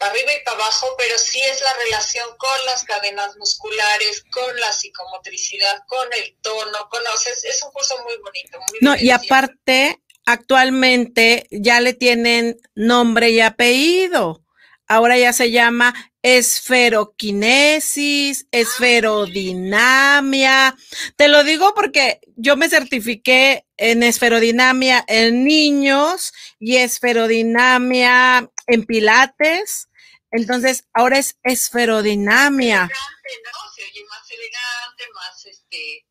[0.00, 4.58] para arriba y para abajo, pero sí es la relación con las cadenas musculares, con
[4.58, 8.58] la psicomotricidad, con el tono, con, o sea, es, un curso muy bonito.
[8.80, 14.42] no, y aparte, actualmente ya le tienen nombre y apellido.
[14.88, 15.92] Ahora ya se llama
[16.22, 20.76] esferoquinesis, esferodinamia.
[21.16, 29.89] Te lo digo porque yo me certifiqué en esferodinamia en niños y esferodinamia en pilates.
[30.32, 32.82] Entonces, ahora es esferodinamia.
[32.82, 33.72] ¿no?
[33.74, 36.06] Se oye más elegante, más este,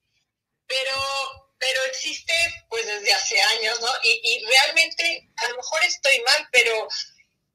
[0.67, 2.33] pero, pero existe
[2.69, 3.87] pues desde hace años, ¿no?
[4.03, 6.87] Y, y realmente, a lo mejor estoy mal, pero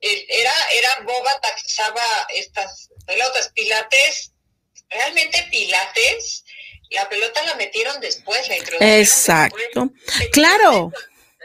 [0.00, 4.32] eh, era, era Boba taxaba estas pelotas, pilates,
[4.90, 6.44] realmente pilates,
[6.90, 9.90] la pelota la metieron después, la introdujeron Exacto,
[10.32, 10.92] claro.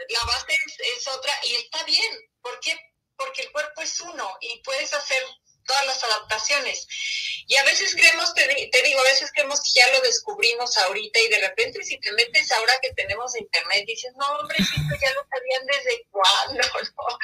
[0.08, 0.58] La base
[0.96, 2.76] es otra y está bien, ¿por qué?
[3.20, 5.22] Porque el cuerpo es uno y puedes hacer
[5.66, 6.86] todas las adaptaciones.
[7.46, 8.46] Y a veces creemos, te,
[8.82, 12.50] digo, a veces creemos que ya lo descubrimos ahorita y de repente si te metes
[12.52, 16.62] ahora que tenemos internet, dices, no, hombre, esto ya lo sabían desde cuándo,
[16.96, 17.18] ¿no?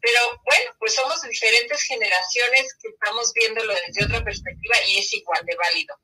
[0.00, 5.44] Pero bueno, pues somos diferentes generaciones que estamos viéndolo desde otra perspectiva y es igual
[5.46, 5.98] de válido.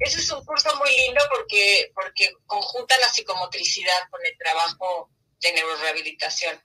[0.00, 5.10] Ese es un curso muy lindo porque, porque conjunta la psicomotricidad con el trabajo
[5.42, 6.58] de neurorehabilitación.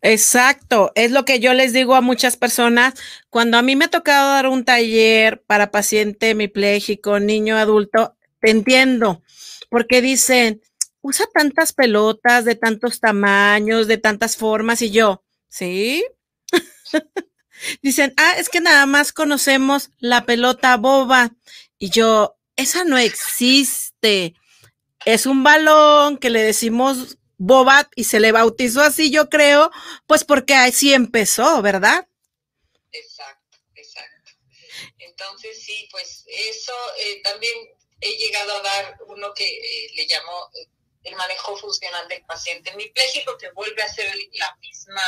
[0.00, 2.94] Exacto, es lo que yo les digo a muchas personas.
[3.30, 8.50] Cuando a mí me ha tocado dar un taller para paciente hemipléjico, niño adulto, te
[8.50, 9.22] entiendo,
[9.70, 10.60] porque dicen,
[11.00, 16.04] usa tantas pelotas de tantos tamaños, de tantas formas, y yo, ¿sí?
[17.82, 21.32] dicen, ah, es que nada más conocemos la pelota boba,
[21.78, 24.34] y yo, esa no existe.
[25.04, 29.70] Es un balón que le decimos Bobat y se le bautizó así, yo creo,
[30.06, 32.08] pues porque así empezó, ¿verdad?
[32.90, 34.32] Exacto, exacto.
[34.98, 37.54] Entonces, sí, pues eso eh, también
[38.00, 40.68] he llegado a dar uno que eh, le llamo eh,
[41.04, 45.02] el manejo funcional del paciente hemipléjico, que vuelve a ser la misma,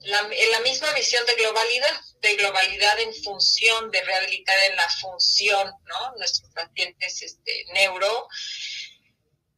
[0.00, 5.72] la, la misma visión de globalidad, de globalidad en función, de rehabilitar en la función,
[5.86, 6.16] ¿no?
[6.18, 8.28] Nuestros pacientes este, neuro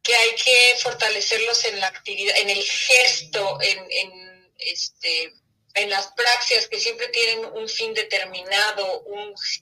[0.07, 5.33] que hay que fortalecerlos en la actividad, en el gesto, en, este,
[5.73, 9.03] en las praxias que siempre tienen un fin determinado,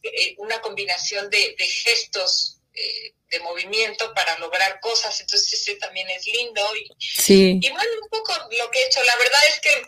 [0.04, 6.28] eh, una combinación de, gestos eh, de movimiento para lograr cosas, entonces ese también es
[6.28, 6.62] lindo.
[6.76, 7.60] Y, sí.
[7.60, 9.88] y bueno, un poco lo que he hecho, la verdad es que...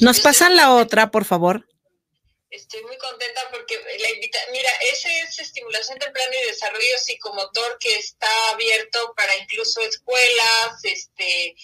[0.00, 1.68] Nos pasan la otra, por favor.
[2.50, 7.96] Estoy muy contenta porque la invita mira, ese es estimulación temprana y desarrollo psicomotor que
[7.98, 11.54] está abierto para incluso escuelas, este,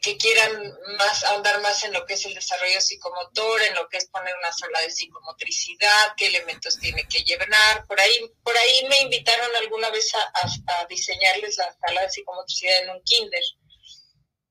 [0.00, 3.98] que quieran más ahondar más en lo que es el desarrollo psicomotor, en lo que
[3.98, 7.86] es poner una sala de psicomotricidad, qué elementos tiene que llenar.
[7.86, 12.90] Por ahí, por ahí me invitaron alguna vez a, diseñarles la sala de psicomotricidad en
[12.90, 13.42] un kinder.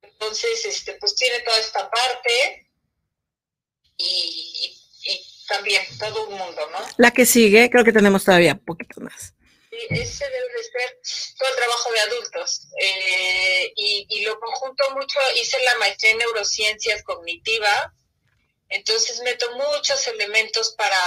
[0.01, 2.69] Entonces, este, pues tiene toda esta parte
[3.97, 4.74] y,
[5.47, 6.79] también todo un mundo, ¿no?
[6.97, 9.35] La que sigue, creo que tenemos todavía un poquito más
[9.89, 12.67] ese debe de ser todo el trabajo de adultos.
[12.79, 17.93] Eh, y, lo conjunto mucho, hice la maestría en neurociencias cognitiva,
[18.69, 20.97] entonces meto muchos elementos para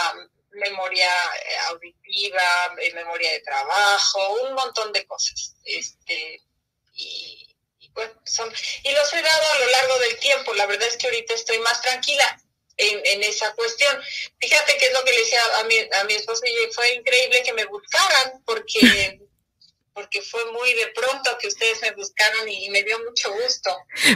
[0.50, 5.54] memoria eh, auditiva, eh, memoria de trabajo, un montón de cosas.
[5.64, 6.42] Este,
[6.94, 7.92] y, y,
[8.24, 8.52] son,
[8.84, 10.54] y los he dado a lo largo del tiempo.
[10.54, 12.40] La verdad es que ahorita estoy más tranquila
[12.78, 13.94] en, esa cuestión.
[14.38, 17.42] Fíjate que es lo que le decía a mi, a mi esposo y fue increíble
[17.44, 19.20] que me buscaran porque
[19.98, 23.70] porque fue muy de pronto que ustedes me buscaron y, me dio mucho gusto.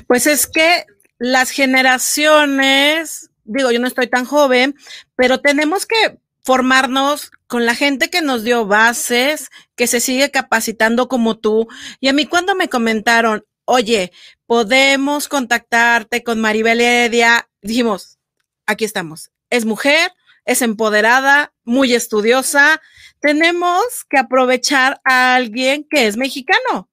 [0.07, 0.87] Pues es que
[1.19, 4.77] las generaciones, digo, yo no estoy tan joven,
[5.17, 11.09] pero tenemos que formarnos con la gente que nos dio bases, que se sigue capacitando
[11.09, 11.67] como tú.
[11.99, 14.13] Y a mí cuando me comentaron, oye,
[14.47, 18.19] podemos contactarte con Maribel Edia, dijimos,
[18.67, 19.31] aquí estamos.
[19.51, 20.13] Es mujer,
[20.45, 22.81] es empoderada, muy estudiosa.
[23.21, 26.89] Tenemos que aprovechar a alguien que es mexicano.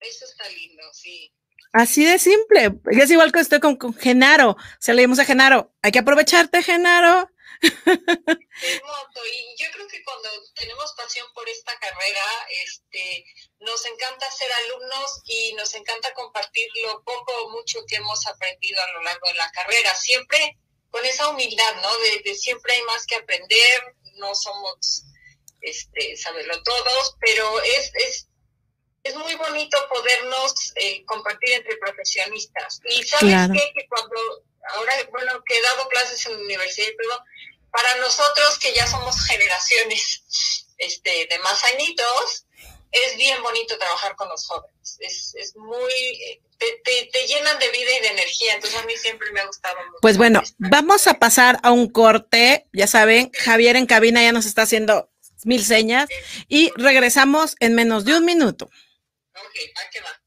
[0.00, 1.32] Eso está lindo, sí.
[1.72, 2.78] Así de simple.
[2.90, 4.50] Es igual que estoy con, Genaro.
[4.50, 7.30] O sea, le dimos a Genaro, hay que aprovecharte, Genaro.
[9.26, 12.24] Y yo creo que cuando tenemos pasión por esta carrera,
[12.64, 13.24] este,
[13.60, 18.82] nos encanta ser alumnos y nos encanta compartir lo poco o mucho que hemos aprendido
[18.82, 19.94] a lo largo de la carrera.
[19.94, 20.58] Siempre
[20.94, 21.90] con esa humildad, ¿no?
[21.98, 25.04] De, siempre hay más que aprender, no somos,
[25.60, 28.28] este, saberlo todos, pero es, es,
[29.02, 32.80] es muy bonito podernos eh, compartir entre profesionistas.
[32.88, 33.72] Y sabes qué?
[33.74, 37.10] que cuando, ahora, bueno, que he dado clases en la universidad, pero
[37.70, 42.46] para nosotros que ya somos generaciones este, de más añitos,
[42.92, 44.98] es bien bonito trabajar con los jóvenes.
[45.00, 45.92] Es, es muy,
[46.58, 46.80] te,
[47.12, 48.54] te, llenan de vida y de energía.
[48.54, 49.98] Entonces a mí siempre me ha gustado mucho.
[50.00, 52.68] Pues bueno, vamos a pasar a un corte.
[52.72, 55.10] Ya saben, Javier en cabina ya nos está haciendo
[55.44, 56.08] mil señas
[56.48, 58.66] y regresamos en menos de un minuto.
[58.66, 60.23] Ok, va.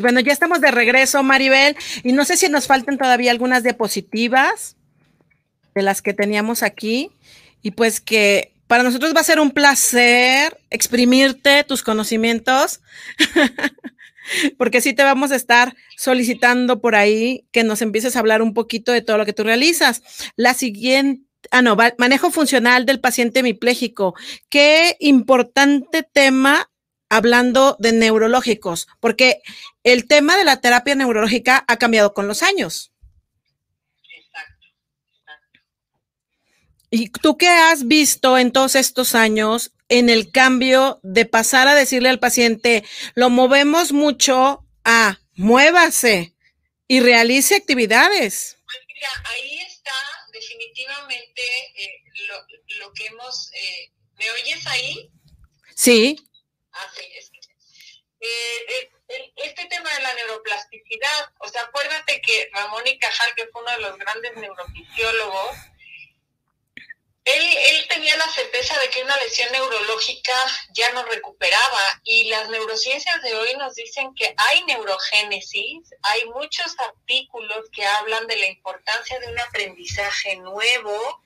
[0.00, 3.62] Pues bueno, ya estamos de regreso, Maribel, y no sé si nos faltan todavía algunas
[3.62, 4.78] diapositivas
[5.74, 7.10] de las que teníamos aquí,
[7.60, 12.80] y pues que para nosotros va a ser un placer exprimirte tus conocimientos,
[14.56, 18.54] porque sí te vamos a estar solicitando por ahí que nos empieces a hablar un
[18.54, 20.02] poquito de todo lo que tú realizas.
[20.34, 24.14] La siguiente ah, no, manejo funcional del paciente hemipléjico.
[24.48, 26.69] Qué importante tema
[27.10, 29.42] hablando de neurológicos, porque
[29.82, 32.92] el tema de la terapia neurológica ha cambiado con los años.
[34.16, 34.68] Exacto.
[36.88, 41.74] ¿Y tú qué has visto en todos estos años en el cambio de pasar a
[41.74, 42.84] decirle al paciente,
[43.14, 46.34] lo movemos mucho a muévase
[46.86, 48.56] y realice actividades?
[48.64, 49.92] Pues mira, ahí está
[50.32, 51.42] definitivamente
[51.76, 52.04] eh,
[52.78, 53.50] lo, que hemos...
[53.52, 55.10] Eh, ¿Me oyes ahí?
[55.74, 56.16] Sí.
[58.22, 58.90] Eh,
[59.36, 63.70] este tema de la neuroplasticidad, o sea, acuérdate que Ramón y Cajal, que fue uno
[63.72, 65.56] de los grandes neurofisiólogos,
[67.24, 70.32] él, tenía la certeza de que una lesión neurológica
[70.72, 76.78] ya no recuperaba y las neurociencias de hoy nos dicen que hay neurogénesis, hay muchos
[76.78, 81.22] artículos que hablan de la importancia de un aprendizaje nuevo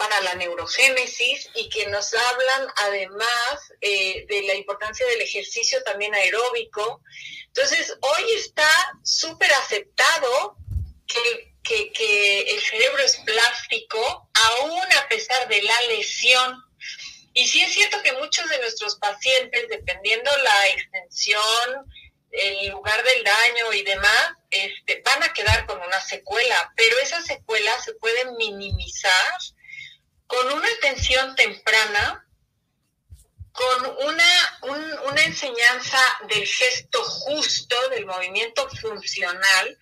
[0.00, 6.14] para la neurogénesis y que nos hablan además eh, de la importancia del ejercicio también
[6.14, 7.02] aeróbico.
[7.48, 8.70] Entonces, hoy está
[9.04, 10.56] súper aceptado
[11.06, 16.64] que que, el cerebro es plástico, aún a pesar de la lesión.
[17.32, 21.92] Y sí es cierto que muchos de nuestros pacientes, dependiendo la extensión,
[22.32, 27.20] el lugar del daño y demás, este, van a quedar con una secuela, pero esa
[27.22, 29.32] secuela se puede minimizar
[30.30, 32.24] con una atención temprana
[33.52, 34.58] con una,
[35.10, 39.78] una enseñanza del gesto justo, del movimiento funcional,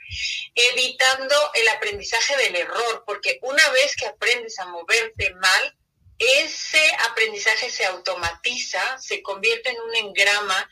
[0.55, 5.77] evitando el aprendizaje del error, porque una vez que aprendes a moverte mal,
[6.19, 10.69] ese aprendizaje se automatiza, se convierte en un engrama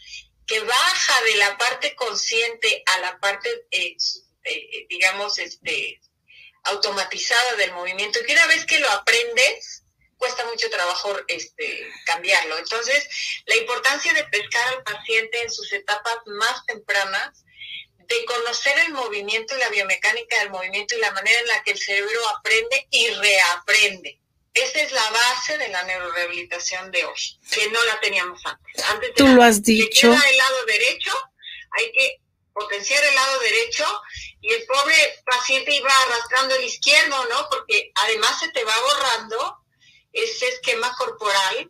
[0.46, 3.96] que baja de la parte consciente a la parte, eh,
[4.44, 6.00] eh, digamos, este,
[6.66, 8.18] automatizada del movimiento.
[8.26, 9.84] Y una vez que lo aprendes,
[10.16, 12.58] cuesta mucho trabajo este, cambiarlo.
[12.58, 13.08] Entonces,
[13.46, 17.44] la importancia de pescar al paciente en sus etapas más tempranas,
[18.08, 21.72] de conocer el movimiento y la biomecánica del movimiento y la manera en la que
[21.72, 24.20] el cerebro aprende y reaprende.
[24.54, 28.84] Esa es la base de la neurorehabilitación de hoy, que no la teníamos antes.
[28.84, 30.08] antes Tú lo has dicho.
[30.08, 31.12] Queda el lado derecho,
[31.72, 32.20] hay que
[32.54, 34.02] potenciar el lado derecho
[34.46, 34.94] y el pobre
[35.24, 37.48] paciente iba arrastrando el izquierdo, ¿no?
[37.50, 39.58] Porque además se te va borrando
[40.12, 41.68] ese esquema corporal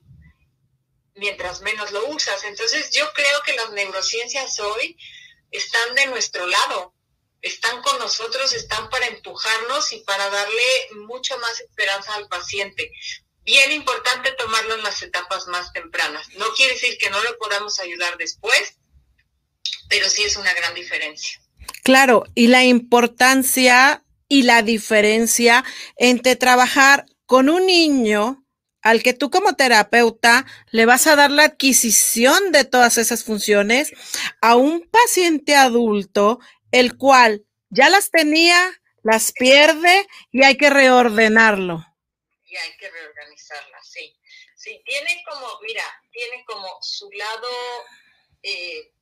[1.14, 2.44] mientras menos lo usas.
[2.44, 4.98] Entonces yo creo que las neurociencias hoy
[5.50, 6.94] están de nuestro lado,
[7.40, 12.92] están con nosotros, están para empujarnos y para darle mucha más esperanza al paciente.
[13.40, 16.28] Bien importante tomarlo en las etapas más tempranas.
[16.34, 18.74] No quiere decir que no lo podamos ayudar después,
[19.88, 21.40] pero sí es una gran diferencia.
[21.82, 25.64] Claro, y la importancia y la diferencia
[25.96, 28.44] entre trabajar con un niño
[28.82, 33.92] al que tú como terapeuta le vas a dar la adquisición de todas esas funciones
[34.40, 36.38] a un paciente adulto,
[36.70, 38.56] el cual ya las tenía,
[39.02, 41.84] las pierde y hay que reordenarlo.
[42.44, 44.16] Y hay que reorganizarla, sí.
[44.56, 47.48] Sí, tiene como, mira, tiene como su lado
[48.42, 48.92] eh,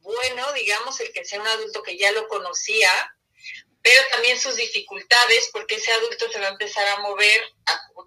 [0.00, 2.90] bueno, digamos, el que sea un adulto que ya lo conocía,
[3.82, 7.42] pero también sus dificultades, porque ese adulto se va a empezar a mover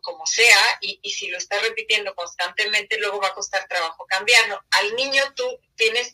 [0.01, 4.61] como sea, y, y, si lo está repitiendo constantemente, luego va a costar trabajo cambiarlo.
[4.71, 6.13] Al niño tú tienes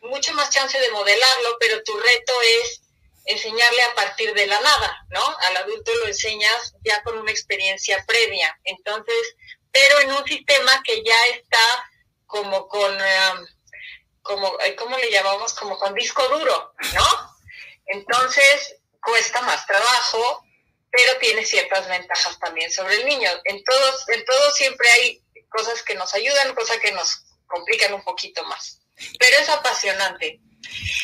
[0.00, 2.82] mucho más chance de modelarlo, pero tu reto es
[3.24, 5.36] enseñarle a partir de la nada, ¿no?
[5.38, 8.58] Al adulto lo enseñas ya con una experiencia previa.
[8.64, 9.36] Entonces,
[9.70, 11.90] pero en un sistema que ya está
[12.26, 13.46] como con, um,
[14.24, 15.54] como, eh, ¿cómo le llamamos?
[15.54, 17.06] Como con disco duro, ¿no?
[17.86, 20.44] Entonces, cuesta más trabajo,
[20.90, 23.30] pero tiene ciertas ventajas también sobre el niño.
[23.44, 28.02] En todos, en todo siempre hay cosas que nos ayudan, cosas que nos complican un
[28.02, 28.80] poquito más.
[29.18, 30.40] Pero es apasionante.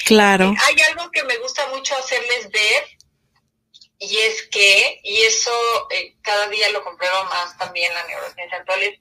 [0.07, 0.55] Claro.
[0.65, 2.89] Hay algo que me gusta mucho hacerles ver
[3.99, 5.53] y es que, y eso
[5.91, 8.99] eh, cada día lo compruebo más también la neurociencia actual, es,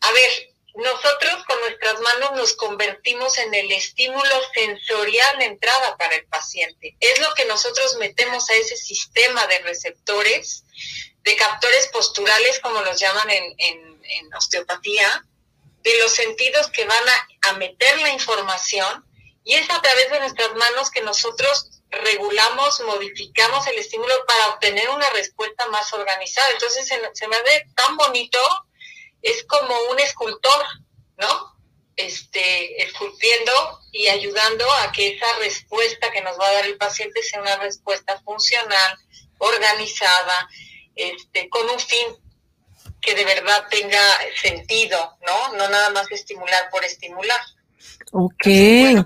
[0.00, 0.30] a ver,
[0.78, 6.96] nosotros con nuestras manos nos convertimos en el estímulo sensorial de entrada para el paciente.
[7.00, 10.62] Es lo que nosotros metemos a ese sistema de receptores,
[11.24, 13.88] de captores posturales, como los llaman en,
[14.36, 15.24] osteopatía,
[15.82, 17.04] de los sentidos que van
[17.42, 19.04] a, meter la información
[19.42, 24.90] y es a través de nuestras manos que nosotros regulamos, modificamos el estímulo para obtener
[24.90, 26.50] una respuesta más organizada.
[26.52, 28.38] Entonces se, me ve tan bonito
[29.22, 30.64] es como un escultor,
[31.16, 31.56] ¿no?
[31.96, 33.52] Este, esculpiendo
[33.90, 37.56] y ayudando a que esa respuesta que nos va a dar el paciente sea una
[37.56, 38.98] respuesta funcional,
[39.38, 40.48] organizada,
[40.94, 42.06] este, con un fin
[43.00, 44.00] que de verdad tenga
[44.40, 45.56] sentido, ¿no?
[45.56, 47.40] No nada más estimular por estimular.
[48.12, 48.44] Ok.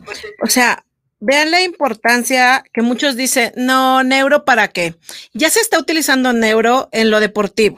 [0.05, 0.85] Pues, o sea,
[1.21, 4.97] vean la importancia que muchos dicen, no, neuro para qué.
[5.33, 7.77] Ya se está utilizando neuro en lo deportivo.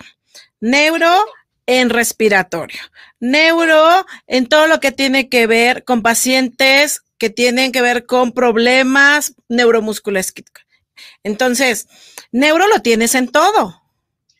[0.60, 1.24] Neuro
[1.66, 2.80] en respiratorio,
[3.20, 8.32] neuro en todo lo que tiene que ver con pacientes que tienen que ver con
[8.32, 10.64] problemas neuromusculoesqueléticos.
[11.22, 11.86] Entonces,
[12.32, 13.82] neuro lo tienes en todo.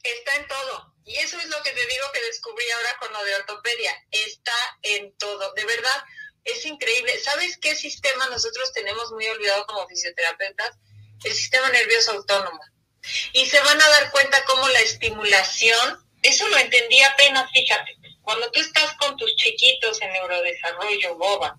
[0.03, 0.95] Está en todo.
[1.05, 3.93] Y eso es lo que te digo que descubrí ahora con lo de ortopedia.
[4.11, 4.53] Está
[4.83, 5.53] en todo.
[5.55, 6.05] De verdad,
[6.45, 7.19] es increíble.
[7.21, 10.77] ¿Sabes qué sistema nosotros tenemos muy olvidado como fisioterapeutas?
[11.25, 12.61] El sistema nervioso autónomo.
[13.33, 18.51] Y se van a dar cuenta cómo la estimulación eso lo entendí apenas, fíjate, cuando
[18.51, 21.59] tú estás con tus chiquitos en neurodesarrollo, boba,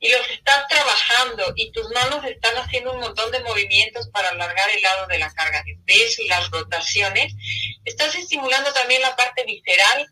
[0.00, 4.70] y los estás trabajando y tus manos están haciendo un montón de movimientos para alargar
[4.70, 7.34] el lado de la carga de peso y las rotaciones,
[7.84, 10.06] estás estimulando también la parte visceral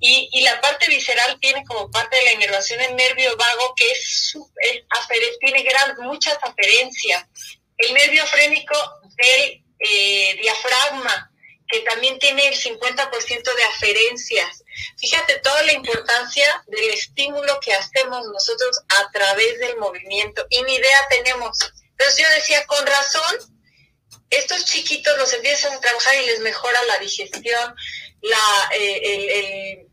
[0.00, 4.34] y, la parte visceral tiene como parte de la inervación el nervio vago que es,
[4.62, 7.24] es tiene gran, muchas aferencias.
[7.76, 8.74] El nervio frénico
[9.16, 11.32] del eh, diafragma,
[11.68, 14.64] que también tiene el 50% de aferencias.
[14.96, 20.46] Fíjate toda la importancia del estímulo que hacemos nosotros a través del movimiento.
[20.48, 21.58] Y ni idea tenemos.
[21.90, 23.58] Entonces yo decía, con razón,
[24.30, 27.74] estos chiquitos los empiezan a trabajar y les mejora la digestión,
[28.22, 29.86] la, eh,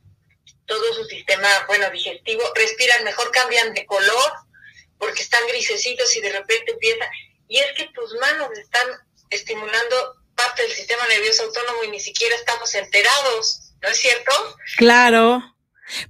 [0.65, 4.33] todo su sistema, bueno, digestivo, respiran mejor, cambian de color,
[4.97, 7.09] porque están grisecitos y de repente empiezan.
[7.47, 8.87] Y es que tus manos están
[9.29, 14.31] estimulando parte del sistema nervioso autónomo y ni siquiera estamos enterados, ¿no es cierto?
[14.77, 15.55] Claro.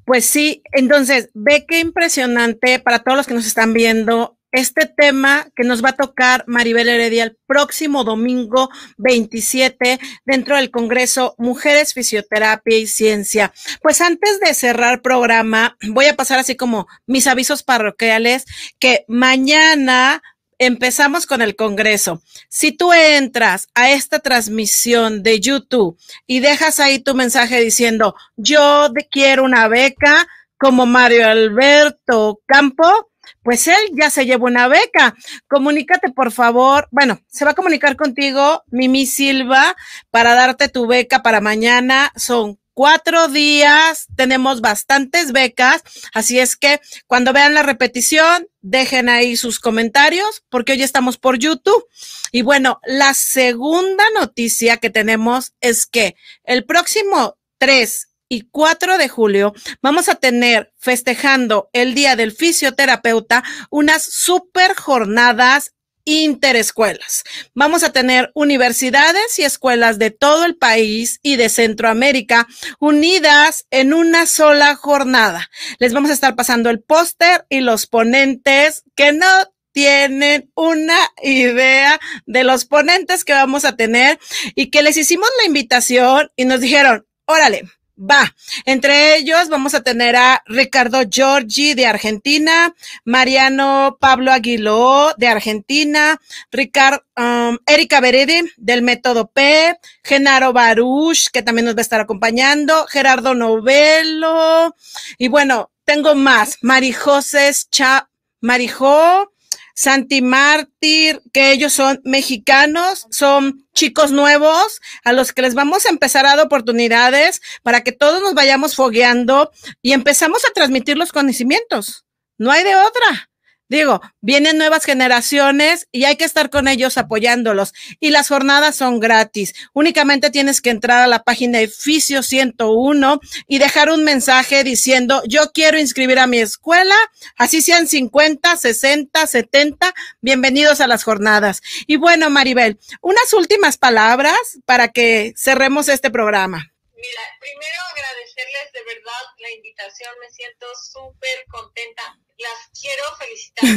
[0.05, 5.47] Pues sí, entonces, ve qué impresionante para todos los que nos están viendo este tema
[5.55, 11.93] que nos va a tocar Maribel Heredia el próximo domingo 27 dentro del Congreso Mujeres,
[11.93, 13.53] Fisioterapia y Ciencia.
[13.81, 18.45] Pues antes de cerrar programa, voy a pasar así como mis avisos parroquiales
[18.79, 20.23] que mañana
[20.57, 22.21] empezamos con el Congreso.
[22.49, 25.97] Si tú entras a esta transmisión de YouTube
[26.27, 30.27] y dejas ahí tu mensaje diciendo, yo quiero una beca
[30.57, 33.11] como Mario Alberto Campo,
[33.43, 35.15] pues él ya se llevó una beca.
[35.47, 36.87] Comunícate, por favor.
[36.91, 39.75] Bueno, se va a comunicar contigo Mimi Silva
[40.09, 42.11] para darte tu beca para mañana.
[42.15, 45.81] Son cuatro días, tenemos bastantes becas,
[46.13, 51.39] así es que cuando vean la repetición, dejen ahí sus comentarios, porque hoy estamos por
[51.39, 51.87] YouTube.
[52.31, 59.07] Y bueno, la segunda noticia que tenemos es que el próximo 3 y 4 de
[59.07, 65.74] julio vamos a tener festejando el Día del Fisioterapeuta unas super jornadas
[66.05, 67.23] interescuelas.
[67.53, 72.47] Vamos a tener universidades y escuelas de todo el país y de Centroamérica
[72.79, 75.49] unidas en una sola jornada.
[75.79, 79.27] Les vamos a estar pasando el póster y los ponentes que no
[79.73, 84.19] tienen una idea de los ponentes que vamos a tener
[84.55, 87.63] y que les hicimos la invitación y nos dijeron, órale,
[87.97, 88.35] Va,
[88.65, 92.75] entre ellos vamos a tener a Ricardo Giorgi de Argentina,
[93.05, 96.19] Mariano Pablo Aguiló de Argentina,
[96.51, 102.01] Ricard, um, Erika Beredi del Método P, Genaro Baruch, que también nos va a estar
[102.01, 104.75] acompañando, Gerardo Novelo,
[105.17, 108.09] y bueno, tengo más, Marijose Cha,
[108.41, 109.31] Marijó,
[109.75, 115.89] Santi Mártir, que ellos son mexicanos, son chicos nuevos a los que les vamos a
[115.89, 119.51] empezar a dar oportunidades para que todos nos vayamos fogueando
[119.81, 122.05] y empezamos a transmitir los conocimientos.
[122.37, 123.29] No hay de otra.
[123.67, 127.73] Digo, vienen nuevas generaciones y hay que estar con ellos apoyándolos.
[127.99, 129.55] Y las jornadas son gratis.
[129.73, 135.23] Únicamente tienes que entrar a la página de Fisio 101 y dejar un mensaje diciendo,
[135.27, 136.95] yo quiero inscribir a mi escuela,
[137.37, 141.63] así sean 50, 60, 70, bienvenidos a las jornadas.
[141.87, 146.71] Y bueno, Maribel, unas últimas palabras para que cerremos este programa.
[146.93, 153.03] Mira, primero agradecerles de verdad la invitación, me siento súper contenta las quiero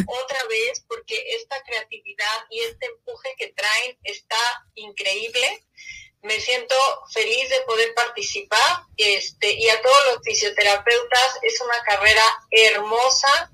[0.06, 5.64] otra vez porque esta creatividad y este empuje que traen está increíble.
[6.22, 6.74] Me siento
[7.12, 13.50] feliz de poder participar este, y a todos los fisioterapeutas es una carrera hermosa.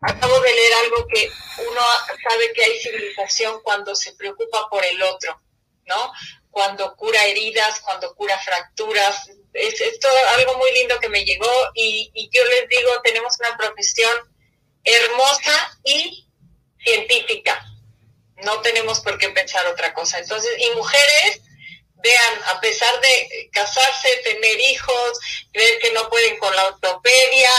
[0.00, 1.28] Acabo de leer algo que
[1.68, 1.80] uno
[2.28, 5.40] sabe que hay civilización cuando se preocupa por el otro,
[5.86, 6.12] ¿no?
[6.50, 9.28] Cuando cura heridas, cuando cura fracturas.
[9.52, 13.56] Es, esto algo muy lindo que me llegó y, y yo les digo, tenemos una
[13.56, 14.35] profesión
[14.86, 16.26] hermosa y
[16.78, 17.62] científica.
[18.44, 20.18] No tenemos por qué pensar otra cosa.
[20.18, 21.40] Entonces, y mujeres,
[22.02, 25.18] vean, a pesar de casarse, tener hijos,
[25.52, 27.50] creer que no pueden con la ortopedia,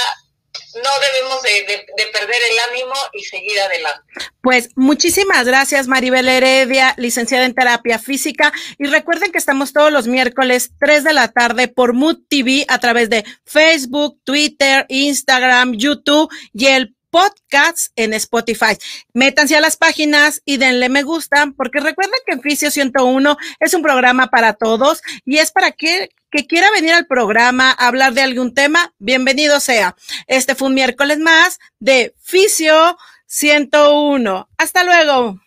[0.75, 4.01] no debemos de, perder el ánimo y seguir adelante.
[4.41, 8.53] Pues muchísimas gracias Maribel Heredia, licenciada en terapia física.
[8.77, 12.79] Y recuerden que estamos todos los miércoles 3 de la tarde por Mood TV a
[12.79, 18.77] través de Facebook, Twitter, Instagram, YouTube y el podcasts en Spotify.
[19.11, 23.81] Métanse a las páginas y denle me gusta, porque recuerden que Fisio 101 es un
[23.81, 28.21] programa para todos y es para que que quiera venir al programa a hablar de
[28.21, 29.95] algún tema, bienvenido sea.
[30.27, 34.49] Este fue un miércoles más de Fisio 101.
[34.57, 35.39] Hasta luego.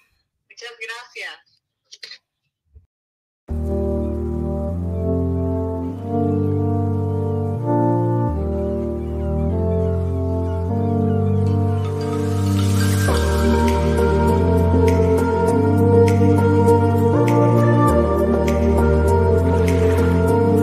[0.49, 1.31] Muchas gracias.